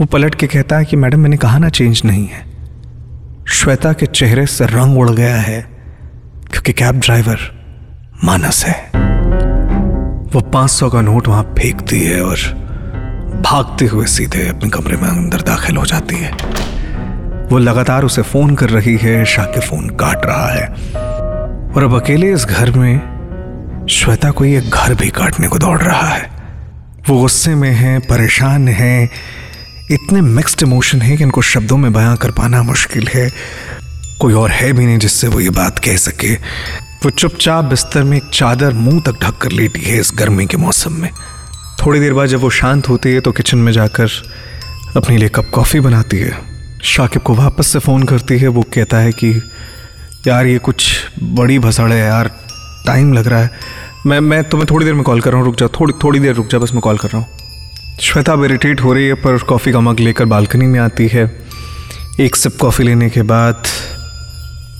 वो 0.00 0.04
पलट 0.04 0.34
के 0.34 0.46
कहता 0.46 0.76
है 0.76 0.84
कि 0.84 0.96
मैडम, 0.96 1.20
मैंने 1.20 1.36
कहा 1.36 1.58
ना 1.58 1.68
चेंज 1.68 2.02
नहीं 2.04 2.26
है। 2.26 2.46
श्वेता 3.48 3.92
के 3.92 4.06
चेहरे 4.06 4.46
से 4.46 4.66
रंग 4.66 4.98
उड़ 4.98 5.10
गया 5.10 5.36
है, 5.36 5.66
क्योंकि 6.50 6.72
कैब 6.72 7.00
ड्राइवर 7.00 7.38
मानस 8.24 8.64
है। 8.64 8.90
वो 10.34 10.40
पाँच 10.40 10.70
सौ 10.70 10.90
का 10.90 11.00
नोट 11.00 11.28
वहाँ 11.28 11.42
फेंकती 11.42 12.00
है 12.00 12.22
और 12.22 12.36
भागते 13.40 13.86
हुए 13.86 14.06
सीधे 14.06 14.48
अपने 14.48 14.70
कमरे 14.70 14.96
में 14.96 15.08
अंदर 15.08 15.40
दाखिल 15.40 15.76
हो 15.76 15.86
जाती 15.86 16.14
है। 16.14 16.32
वो 17.50 17.58
लगातार 17.58 18.04
उसे 18.04 18.22
फ़ोन 18.22 18.54
कर 18.54 18.70
रही 18.70 18.96
है 18.96 19.24
के 19.24 19.60
फ़ोन 19.60 19.88
काट 19.88 20.26
रहा 20.26 20.48
है। 20.48 20.66
और 21.74 21.84
अब 21.84 22.02
अकेले 22.02 22.32
इस 22.32 22.44
घर 22.44 22.70
में 22.70 23.13
श्वेता 23.90 24.30
को 24.30 24.44
ये 24.44 24.60
घर 24.60 24.94
भी 24.94 25.10
काटने 25.10 25.48
को 25.48 25.58
दौड़ 25.58 25.80
रहा 25.80 26.08
है। 26.08 26.30
वो 27.08 27.20
गुस्से 27.20 27.54
में 27.54 27.70
है, 27.70 27.98
परेशान 27.98 28.68
है। 28.68 29.10
इतने 29.90 30.20
मिक्स्ड 30.20 30.62
इमोशन 30.62 31.02
है 31.02 31.16
कि 31.16 31.24
इनको 31.24 31.42
शब्दों 31.42 31.76
में 31.76 31.92
बयां 31.92 32.16
कर 32.16 32.30
पाना 32.30 32.62
मुश्किल 32.62 33.08
है। 33.14 33.32
कोई 34.20 34.34
और 34.34 34.50
है 34.50 34.72
भी 34.72 34.86
नहीं 34.86 34.98
जिससे 34.98 35.28
वो 35.28 35.40
ये 35.40 35.50
बात 35.50 35.78
कह 35.78 35.96
सके। 35.96 36.34
वो 37.04 37.10
चुपचाप 37.10 37.64
बिस्तर 37.64 38.02
में 38.02 38.16
एक 38.16 38.30
चादर 38.34 38.72
मुँह 38.72 39.02
तक 39.06 39.12
ढक 39.22 39.38
कर 39.38 39.50
लेटी 39.50 39.80
है 39.80 39.98
इस 39.98 40.12
गर्मी 40.14 40.46
के 40.46 40.56
मौसम 40.56 40.92
में। 40.92 41.10
थोड़ी 41.86 42.00
देर 42.00 42.14
बाद 42.14 42.26
जब 42.26 42.40
वो 42.40 42.50
शांत 42.50 42.88
होती 42.88 43.08
है 43.08 43.20
तो 43.20 43.32
किचन 43.32 43.58
में 43.58 43.72
जाकर 43.72 44.08
अपने 44.96 45.16
लिए 45.16 45.28
कप 45.28 45.50
कॉफ़ी 45.54 45.80
बनाती 45.80 46.16
है। 46.16 46.38
शाकिब 46.82 47.22
को 47.22 47.34
वापस 47.34 47.66
से 47.66 47.78
फ़ोन 47.78 48.02
करती 48.02 48.38
है। 48.38 48.48
वो 48.48 48.62
कहता 48.62 48.98
है 48.98 49.12
कि, 49.12 49.42
यार 50.26 50.46
ये 50.46 50.58
कुछ 50.58 50.96
बड़ी 51.22 51.58
भसड़ 51.58 51.92
है 51.92 51.98
यार। 51.98 52.43
टाइम 52.86 53.12
लग 53.12 53.26
रहा 53.26 53.40
है। 53.40 53.50
मैं 54.06 54.20
मैं 54.20 54.42
तुम्हें 54.44 54.66
थोड़ी 54.70 54.84
देर 54.84 54.94
में 54.94 55.02
कॉल 55.02 55.20
कर 55.20 55.30
रहा 55.30 55.38
हूँ, 55.38 55.46
रुक 55.46 55.56
जा 55.56 55.66
थोड़ी 55.80 55.92
थोड़ी 56.04 56.20
देर 56.20 56.34
रुक 56.34 56.46
जा 56.46 56.58
बस 56.58 56.72
मैं 56.72 56.80
कॉल 56.80 56.98
कर 56.98 57.08
रहा 57.08 57.18
हूँ। 57.18 57.96
श्वेता 58.00 58.32
इरिटेट 58.44 58.80
हो 58.80 58.92
रही 58.92 59.06
है, 59.06 59.14
पर 59.14 59.38
कॉफ़ी 59.38 59.72
का 59.72 59.80
मग 59.80 60.00
लेकर 60.00 60.24
बालकनी 60.24 60.66
में 60.66 60.80
आती 60.80 61.08
है। 61.08 61.24
एक 62.20 62.36
सिप 62.36 62.56
कॉफ़ी 62.60 62.84
लेने 62.84 63.10
के 63.10 63.22
बाद 63.22 63.66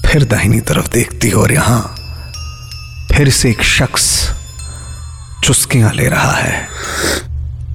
फिर 0.06 0.24
दाहिनी 0.24 0.60
तरफ़ 0.60 0.90
देखती 0.90 1.28
है 1.28 1.34
और 1.34 1.52
यहाँ 1.52 1.94
फिर 3.12 3.30
से 3.30 3.50
एक 3.50 3.62
शख्स 3.62 4.32
चुस्कियाँ 5.44 5.92
ले 5.92 6.08
रहा 6.08 6.32
है। 6.32 6.68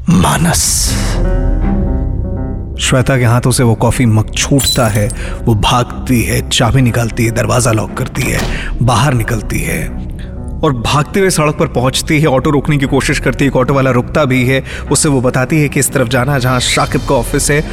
मानस। 0.09 0.65
श्वेता 2.79 3.17
के 3.17 3.25
हाथों 3.25 3.51
से 3.51 3.63
वो 3.63 3.75
कॉफ़ी 3.75 4.05
मग 4.05 4.33
छूटता 4.35 4.87
है, 4.87 5.07
वो 5.43 5.55
भागती 5.55 6.21
है, 6.23 6.49
चाबी 6.49 6.81
निकालती 6.81 7.25
है, 7.25 7.31
दरवाज़ा 7.31 7.71
लॉक 7.71 7.97
करती 7.97 8.21
है, 8.21 8.39
बाहर 8.81 9.13
निकलती 9.13 9.59
है। 9.59 10.08
और 10.63 10.73
भागते 10.73 11.19
हुए 11.19 11.29
सड़क 11.29 11.55
पर 11.55 11.67
पहुँचती 11.67 12.19
है, 12.19 12.27
ऑटो 12.27 12.49
रोकने 12.49 12.77
की 12.77 12.85
कोशिश 12.85 13.19
करती 13.19 13.45
है, 13.45 13.49
एक 13.49 13.55
ऑटो 13.57 13.73
वाला 13.73 13.91
रुकता 13.91 14.25
भी 14.25 14.43
है, 14.45 14.63
उससे 14.91 15.09
वो 15.09 15.21
बताती 15.21 15.61
है 15.61 15.69
कि 15.69 15.79
इस 15.79 15.91
तरफ़ 15.91 16.07
जाना, 16.07 16.39
जहाँ 16.39 16.59
शाकिब 16.59 17.01
का 17.09 17.15
ऑफ़िस 17.15 17.49
है 17.51 17.63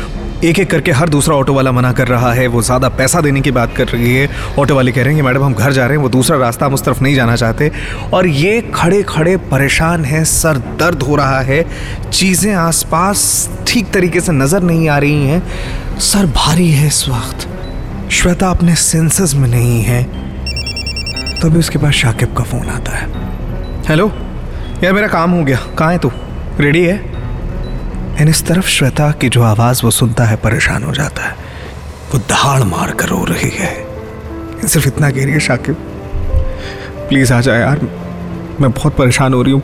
एक 0.44 0.58
एक 0.58 0.70
करके 0.70 0.92
हर 0.92 1.08
दूसरा 1.08 1.36
ऑटो 1.36 1.52
वाला 1.54 1.72
मना 1.72 1.92
कर 1.92 2.08
रहा 2.08 2.32
है, 2.32 2.46
वो 2.46 2.62
ज़्यादा 2.62 2.88
पैसा 2.88 3.20
देने 3.20 3.40
की 3.40 3.50
बात 3.50 3.74
कर 3.76 3.88
रही 3.88 4.14
है, 4.14 4.28
ऑटो 4.58 4.74
वाले 4.74 4.92
कह 4.92 5.02
रहे 5.02 5.12
हैं 5.12 5.22
कि 5.22 5.26
मैडम 5.26 5.44
हम 5.44 5.54
घर 5.54 5.72
जा 5.72 5.86
रहे 5.86 5.96
हैं, 5.96 6.02
वो 6.02 6.08
दूसरा 6.08 6.36
रास्ता 6.38 6.66
हम 6.66 6.74
उस 6.74 6.84
तरफ़ 6.84 7.02
नहीं 7.02 7.14
जाना 7.14 7.36
चाहते, 7.36 7.70
और 8.12 8.26
ये 8.26 8.60
खड़े 8.74 9.02
खड़े 9.02 9.36
परेशान 9.36 10.04
हैं, 10.04 10.24
सर 10.24 10.58
दर्द 10.80 11.02
हो 11.02 11.16
रहा 11.16 11.40
है, 11.40 11.64
चीज़ें 12.12 12.52
आसपास 12.54 13.48
ठीक 13.66 13.90
तरीके 13.92 14.20
से 14.20 14.32
नज़र 14.32 14.62
नहीं 14.62 14.88
आ 14.88 14.98
रही 14.98 15.26
हैं, 15.26 15.42
सर 16.00 16.26
भारी 16.26 16.70
है 16.70 16.86
इस 16.86 17.08
वक्त, 17.08 17.48
श्वेता 18.12 18.50
अपने 18.50 18.74
सेंसेस 18.74 19.34
में 19.34 19.48
नहीं 19.48 19.82
है। 19.82 20.25
तभी 21.42 21.58
उसके 21.58 21.78
पास 21.78 21.92
शाकिब 21.92 22.34
का 22.34 22.44
फ़ोन 22.44 22.66
आता 22.66 22.92
है। 22.92 23.08
हेलो? 23.88 24.12
यार 24.84 24.92
मेरा 24.92 25.08
काम 25.08 25.30
हो 25.30 25.44
गया। 25.44 25.58
कहाँ 25.78 25.92
है 25.92 25.98
तू? 25.98 26.10
रेडी 26.60 26.84
है? 26.84 26.96
एंड 28.18 28.28
इस 28.28 28.46
तरफ़ 28.46 28.66
श्वेता 28.66 29.12
की 29.12 29.28
जो 29.28 29.42
आवाज़ 29.42 29.80
वो 29.84 29.90
सुनता 29.90 30.24
है, 30.24 30.36
परेशान 30.36 30.84
हो 30.84 30.92
जाता 30.92 31.22
है। 31.22 31.32
वो 32.12 32.18
दहाड़ 32.18 32.62
मार 32.62 32.90
कर 32.90 33.06
रो 33.06 33.24
रही 33.24 33.50
है। 33.50 33.86
सिर्फ़ 34.68 34.88
इतना 34.88 35.10
कह 35.10 35.24
रही 35.24 35.32
है 35.32 35.40
शाकिब। 35.40 35.74
प्लीज़ 37.08 37.32
आ 37.32 37.40
जाए 37.40 37.60
यार। 37.60 37.80
मैं 38.60 38.72
बहुत 38.72 38.96
परेशान 38.96 39.34
हो 39.34 39.42
रही 39.42 39.52
हूँ। 39.52 39.62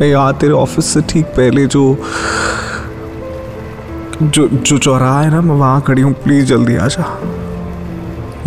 मैं 0.00 0.06
यहाँ 0.06 0.38
तेरे 0.38 0.52
ऑफ़िस 0.52 0.94
से 0.94 1.00
ठीक 1.00 1.24
पहले 1.24 1.66
जो 1.66 2.10
जो 4.22 4.48
जो 4.48 4.78
चौराहा 4.78 5.22
है 5.22 5.30
ना, 5.30 5.40
मैं 5.40 5.54
वहाँ 5.54 5.80
खड़ी 5.82 6.02
हूँ। 6.02 6.12
प्लीज़ 6.12 6.44
जल्दी 6.44 6.76
आ 6.76 6.86
जा। 6.86 7.18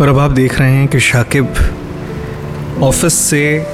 और 0.00 0.08
अब 0.08 0.18
आप 0.18 0.30
देख 0.30 0.58
रहे 0.58 0.72
हैं 0.72 0.88
कि 0.88 1.00
शाकिब 1.00 1.54
ऑफ़िस 2.82 3.14
से 3.14 3.66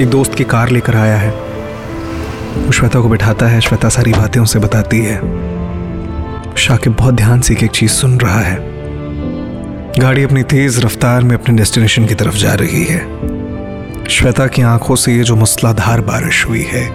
एक 0.00 0.10
दोस्त 0.10 0.34
की 0.34 0.44
कार 0.44 0.68
लेकर 0.68 0.96
आया 0.96 1.16
है। 1.16 1.30
वो 2.66 2.72
श्वेता 2.72 3.00
को 3.00 3.08
बिठाता 3.08 3.46
है, 3.46 3.60
श्वेता 3.60 3.88
सारी 3.88 4.12
बातें 4.12 4.40
उसे 4.40 4.58
बताती 4.58 4.98
है। 4.98 5.16
शाकिब 6.56 6.92
बहुत 6.92 7.14
ध्यान 7.14 7.40
से 7.40 7.54
एक 7.54 7.70
चीज़ 7.70 7.90
सुन 7.90 8.18
रहा 8.20 8.40
है। 8.40 8.56
गाड़ी 9.98 10.22
अपनी 10.22 10.42
तेज 10.42 10.84
रफ्तार 10.84 11.22
में 11.22 11.36
अपने 11.36 11.56
डेस्टिनेशन 11.56 12.06
की 12.06 12.14
तरफ़ 12.14 12.34
जा 12.34 12.54
रही 12.54 12.84
है। 12.84 13.00
श्वेता 14.08 14.46
की 14.46 14.62
आँखों 14.62 14.96
से 14.96 15.16
ये 15.16 15.22
जो 15.22 15.36
मूसलाधार 15.36 16.00
बारिश 16.00 16.46
हुई 16.46 16.62
है, 16.62 16.92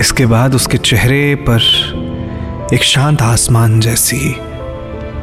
इसके 0.00 0.26
बाद 0.26 0.54
उसके 0.54 0.78
चेहरे 0.78 1.34
पर 1.34 2.70
एक 2.74 2.82
शांत 2.82 3.22
आसमान 3.22 3.80
जैसी 3.80 4.36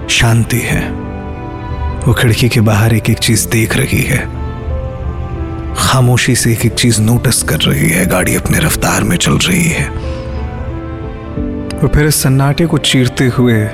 शांति 0.09 0.59
है। 0.59 1.02
वो 2.07 2.13
खिड़की 2.13 2.49
के 2.49 2.61
बाहर 2.61 2.93
एक 2.93 3.09
एक 3.09 3.17
चीज़ 3.17 3.47
देख 3.47 3.77
रही 3.77 4.01
है। 4.01 4.17
खामोशी 5.75 6.35
से 6.35 6.51
एक 6.51 6.65
एक 6.65 6.73
चीज़ 6.73 7.01
नोटिस 7.01 7.43
कर 7.43 7.57
रही 7.57 7.89
है। 7.89 8.05
गाड़ी 8.05 8.35
अपने 8.35 8.59
रफ्तार 8.59 9.03
में 9.03 9.17
चल 9.17 9.33
रही 9.33 9.63
है। 9.63 9.89
और 11.79 11.91
फिर 11.95 12.05
इस 12.05 12.23
सन्नाटे 12.23 12.65
को 12.65 12.77
चीरते 12.77 13.25
हुए 13.27 13.67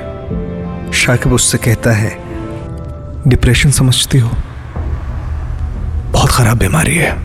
शाकिब 0.92 1.32
उससे 1.32 1.58
कहता 1.58 1.90
है, 1.90 2.18
डिप्रेशन 3.28 3.70
समझती 3.70 4.18
हो? 4.18 4.30
बहुत 6.10 6.30
खराब 6.30 6.58
बीमारी 6.58 6.94
है। 6.94 7.18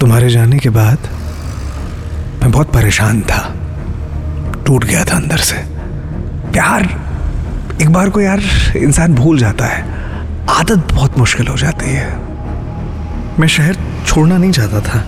तुम्हारे 0.00 0.30
जाने 0.30 0.58
के 0.58 0.70
बाद 0.70 0.98
मैं 2.42 2.50
बहुत 2.50 2.72
परेशान 2.72 3.20
था। 3.20 3.54
टूट 4.66 4.84
गया 4.84 5.04
था 5.04 5.16
अंदर 5.16 5.36
से। 5.36 5.56
प्यार 6.52 7.07
एक 7.82 7.90
बार 7.90 8.10
को 8.10 8.20
यार 8.20 8.40
इंसान 8.76 9.14
भूल 9.14 9.38
जाता 9.38 9.64
है। 9.64 9.82
आदत 10.50 10.92
बहुत 10.92 11.18
मुश्किल 11.18 11.48
हो 11.48 11.56
जाती 11.56 11.86
है। 11.88 12.18
मैं 13.40 13.46
शहर 13.46 13.76
छोड़ना 14.06 14.38
नहीं 14.38 14.52
चाहता 14.52 14.80
था। 14.80 14.98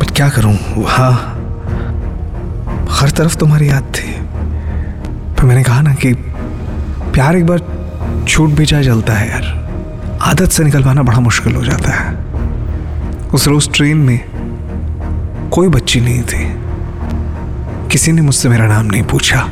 बट 0.00 0.10
क्या 0.10 0.28
करूँ? 0.28 0.58
वहाँ 0.76 1.10
हर 2.90 3.10
तरफ़ 3.10 3.36
तुम्हारी 3.36 3.68
याद 3.68 3.82
थी। 3.82 4.12
फिर 5.34 5.44
मैंने 5.44 5.62
कहा 5.62 5.82
ना 5.82 5.94
कि 5.94 6.14
प्यार 7.12 7.36
एक 7.36 7.46
बार 7.46 7.60
छूट 8.28 8.50
भी 8.50 8.66
जाए, 8.66 8.82
जलता 8.82 9.12
है 9.12 9.30
यार। 9.30 9.68
आदत 10.22 10.48
से 10.48 10.64
निकल 10.64 10.84
पाना 10.84 11.02
बड़ा 11.02 11.20
मुश्किल 11.20 11.54
हो 11.54 11.64
जाता 11.64 11.90
है। 11.90 12.16
उस 13.28 13.48
रोज 13.48 13.70
ट्रेन 13.74 13.96
में 13.96 14.20
कोई 15.52 15.68
बच्ची 15.68 16.00
नहीं 16.00 16.22
थी। 16.22 16.54
किसी 17.88 18.12
ने 18.12 18.22
मुझसे 18.22 18.48
मेरा 18.48 18.66
नाम 18.66 18.86
नहीं 18.86 19.02
पूछा। 19.02 19.48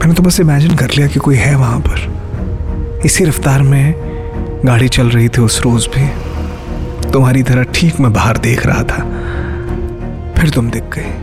मैंने 0.00 0.14
तो 0.14 0.22
बस 0.22 0.40
इमेजिन 0.40 0.76
कर 0.76 0.90
लिया 0.90 1.06
कि 1.06 1.18
कोई 1.18 1.36
है 1.36 1.54
वहाँ 1.56 1.80
पर। 1.80 3.02
इसी 3.04 3.24
रफ्तार 3.24 3.62
में 3.62 3.94
गाड़ी 4.66 4.88
चल 4.88 5.10
रही 5.10 5.28
थी 5.28 5.40
उस 5.42 5.60
रोज 5.62 5.86
भी। 5.86 6.06
तुम्हारी 7.10 7.42
तरह 7.42 7.62
ठीक 7.62 8.00
मैं 8.00 8.12
बाहर 8.12 8.38
देख 8.38 8.66
रहा 8.66 8.82
था। 8.82 9.02
फिर 10.38 10.50
तुम 10.50 10.70
दिख 10.70 10.82
गए 10.82 11.14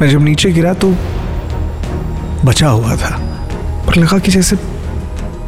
मैं 0.00 0.10
जब 0.10 0.22
नीचे 0.22 0.52
गिरा 0.52 0.74
तो 0.74 0.94
बचा 2.44 2.68
हुआ 2.68 2.96
था। 2.96 3.16
पर 3.86 3.96
लगा 3.96 4.18
कि 4.18 4.30
जैसे 4.30 4.56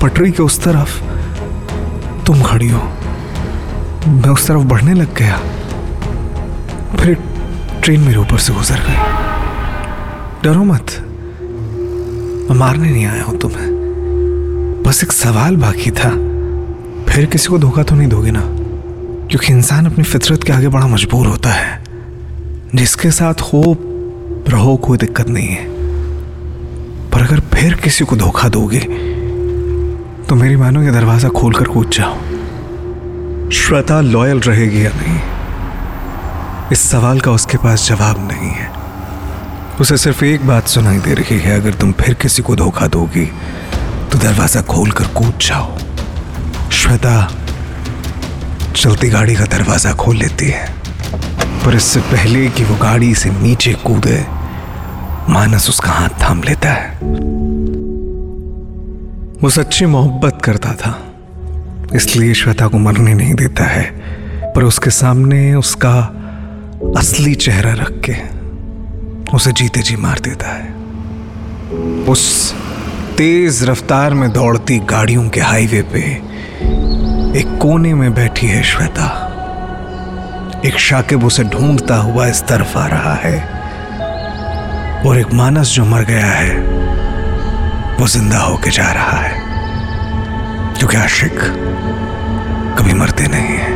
पटरी 0.03 0.33
के 0.33 0.43
उस 0.43 0.65
तरफ़ 0.65 1.03
तुम 2.25 2.43
खड़ी 2.43 2.69
हो। 2.69 2.83
मैं 4.09 4.29
उस 4.29 4.47
तरफ़ 4.49 4.63
बढ़ने 4.63 4.95
लग 4.95 5.15
गया। 5.15 5.39
फिर 6.97 7.15
ट्रेन 7.85 8.01
मेरे 8.01 8.19
ऊपर 8.19 8.39
से 8.39 8.53
गुजर 8.53 8.81
गई। 8.89 8.99
डरो 10.45 10.65
मत। 10.65 11.06
मैं 12.51 12.57
मारने 12.59 12.91
नहीं 12.91 13.07
आया 13.07 13.23
हूँ 13.25 13.39
तुम्हें। 13.39 14.83
बस 14.83 15.03
एक 15.05 15.13
सवाल 15.13 15.57
बाकी 15.57 15.91
था। 15.91 16.11
फिर 17.09 17.27
किसी 17.27 17.49
को 17.49 17.59
धोखा 17.59 17.83
तो 17.83 17.95
नहीं 17.95 18.09
दोगे 18.09 18.31
ना? 18.31 18.43
क्योंकि 19.31 19.53
इंसान 19.53 19.87
अपनी 19.87 20.05
फितरत 20.05 20.43
के 20.43 20.53
आगे 20.53 20.69
बड़ा 20.69 20.87
मजबूर 20.87 21.27
होता 21.27 21.51
है। 21.51 21.83
जिसके 22.75 23.11
साथ 23.11 23.41
हो 23.43 23.63
रहो, 24.49 24.77
कोई 24.77 24.99
दिक्कत 24.99 25.29
नहीं 25.29 25.49
है। 25.49 25.65
पर 27.11 27.23
अगर 27.23 27.41
फिर 27.55 27.75
किसी 27.75 28.05
को 28.05 28.17
धोखा 28.17 28.49
दोगे 28.49 28.81
तो 30.29 30.35
मेरी 30.35 30.57
मानो 30.57 30.83
ये 30.83 30.91
दरवाज़ा 30.91 31.29
खोलकर 31.29 31.65
कूद 31.65 31.91
जाओ। 31.91 33.51
श्वेता 33.51 34.01
लॉयल 34.01 34.41
रहेगी 34.41 34.85
या 34.87 34.91
नहीं? 34.95 35.21
इस 36.73 36.89
सवाल 36.91 37.21
का 37.21 37.33
उसके 37.33 37.59
पास 37.59 37.89
जवाब 37.89 38.29
नहीं 38.29 38.51
है। 38.51 38.76
उसे 39.81 39.97
सिर्फ़ 39.97 40.25
एक 40.25 40.47
बात 40.47 40.69
सुनाई 40.69 40.99
दे 40.99 41.15
रही 41.15 41.39
है, 41.39 41.61
अगर 41.61 41.75
तुम 41.75 41.93
फिर 41.93 42.15
किसी 42.15 42.43
को 42.43 42.55
धोखा 42.57 42.87
दोगी 42.89 43.25
तो 44.11 44.19
दरवाज़ा 44.19 44.61
खोलकर 44.65 45.07
कूद 45.15 45.39
जाओ। 45.41 46.71
श्वेता, 46.73 47.17
चलती 48.73 49.09
गाड़ी 49.09 49.35
का 49.35 49.45
दरवाज़ा 49.47 49.93
खोल 49.95 50.17
लेती 50.17 50.47
है, 50.47 50.67
पर 51.65 51.75
इससे 51.77 52.01
पहले 52.03 52.49
कि 52.49 52.65
वो 52.65 52.77
गाड़ी 52.77 53.15
से 53.15 53.31
नीचे 53.33 53.73
कूदे, 53.85 54.19
मानस 55.31 55.69
उसका 55.69 55.91
हाथ 55.91 56.23
थाम 56.23 56.43
लेता 56.43 56.73
है। 56.73 56.89
वो 59.43 59.51
सच्ची 59.51 59.87
मोहब्बत 59.87 60.39
करता 60.45 60.73
था, 60.75 60.95
इसलिए 61.95 62.35
श्वेता 62.35 62.67
को 62.67 62.79
मरने 62.79 63.15
नहीं 63.15 63.35
देता 63.35 63.65
है, 63.65 63.85
पर 64.55 64.65
उसके 64.65 64.91
सामने 64.93 65.55
उसका 65.55 65.95
असली 66.99 67.35
चेहरा 67.37 67.73
रख 67.75 67.93
के 68.05 68.15
उसे 69.35 69.53
जीते 69.53 69.81
जी 69.83 69.97
मार 69.97 70.19
देता 70.19 70.49
है। 70.49 70.73
उस 72.05 72.55
तेज 73.17 73.65
रफ्तार 73.65 74.15
में 74.15 74.33
दौड़ती 74.33 74.79
गाड़ियों 74.79 75.29
के 75.29 75.41
हाईवे 75.41 75.83
पे 75.83 76.01
एक 77.41 77.59
कोने 77.63 77.95
में 77.95 78.15
बैठी 78.15 78.47
है 78.47 78.63
श्वेता। 78.63 79.23
एक 80.67 80.79
शाकिब 80.79 81.25
उसे 81.25 81.45
ढूंढता 81.45 81.97
हुआ 81.97 82.27
इस 82.27 82.43
तरफ़ 82.43 82.79
आ 82.79 82.87
रहा 82.87 83.15
है 83.15 83.41
और 85.07 85.19
एक 85.19 85.33
मानस 85.33 85.69
जो 85.69 85.85
मर 85.85 86.05
गया 86.05 86.27
है, 86.27 86.57
वो 88.01 88.07
ज़िंदा 88.07 88.39
होके 88.39 88.71
जा 88.71 88.93
रहा 88.93 89.19
है। 89.19 89.41
क्योंकि 90.79 90.97
आशिक 90.97 91.39
कभी 92.79 92.93
मरते 92.93 93.27
नहीं 93.27 93.57
है। 93.57 93.76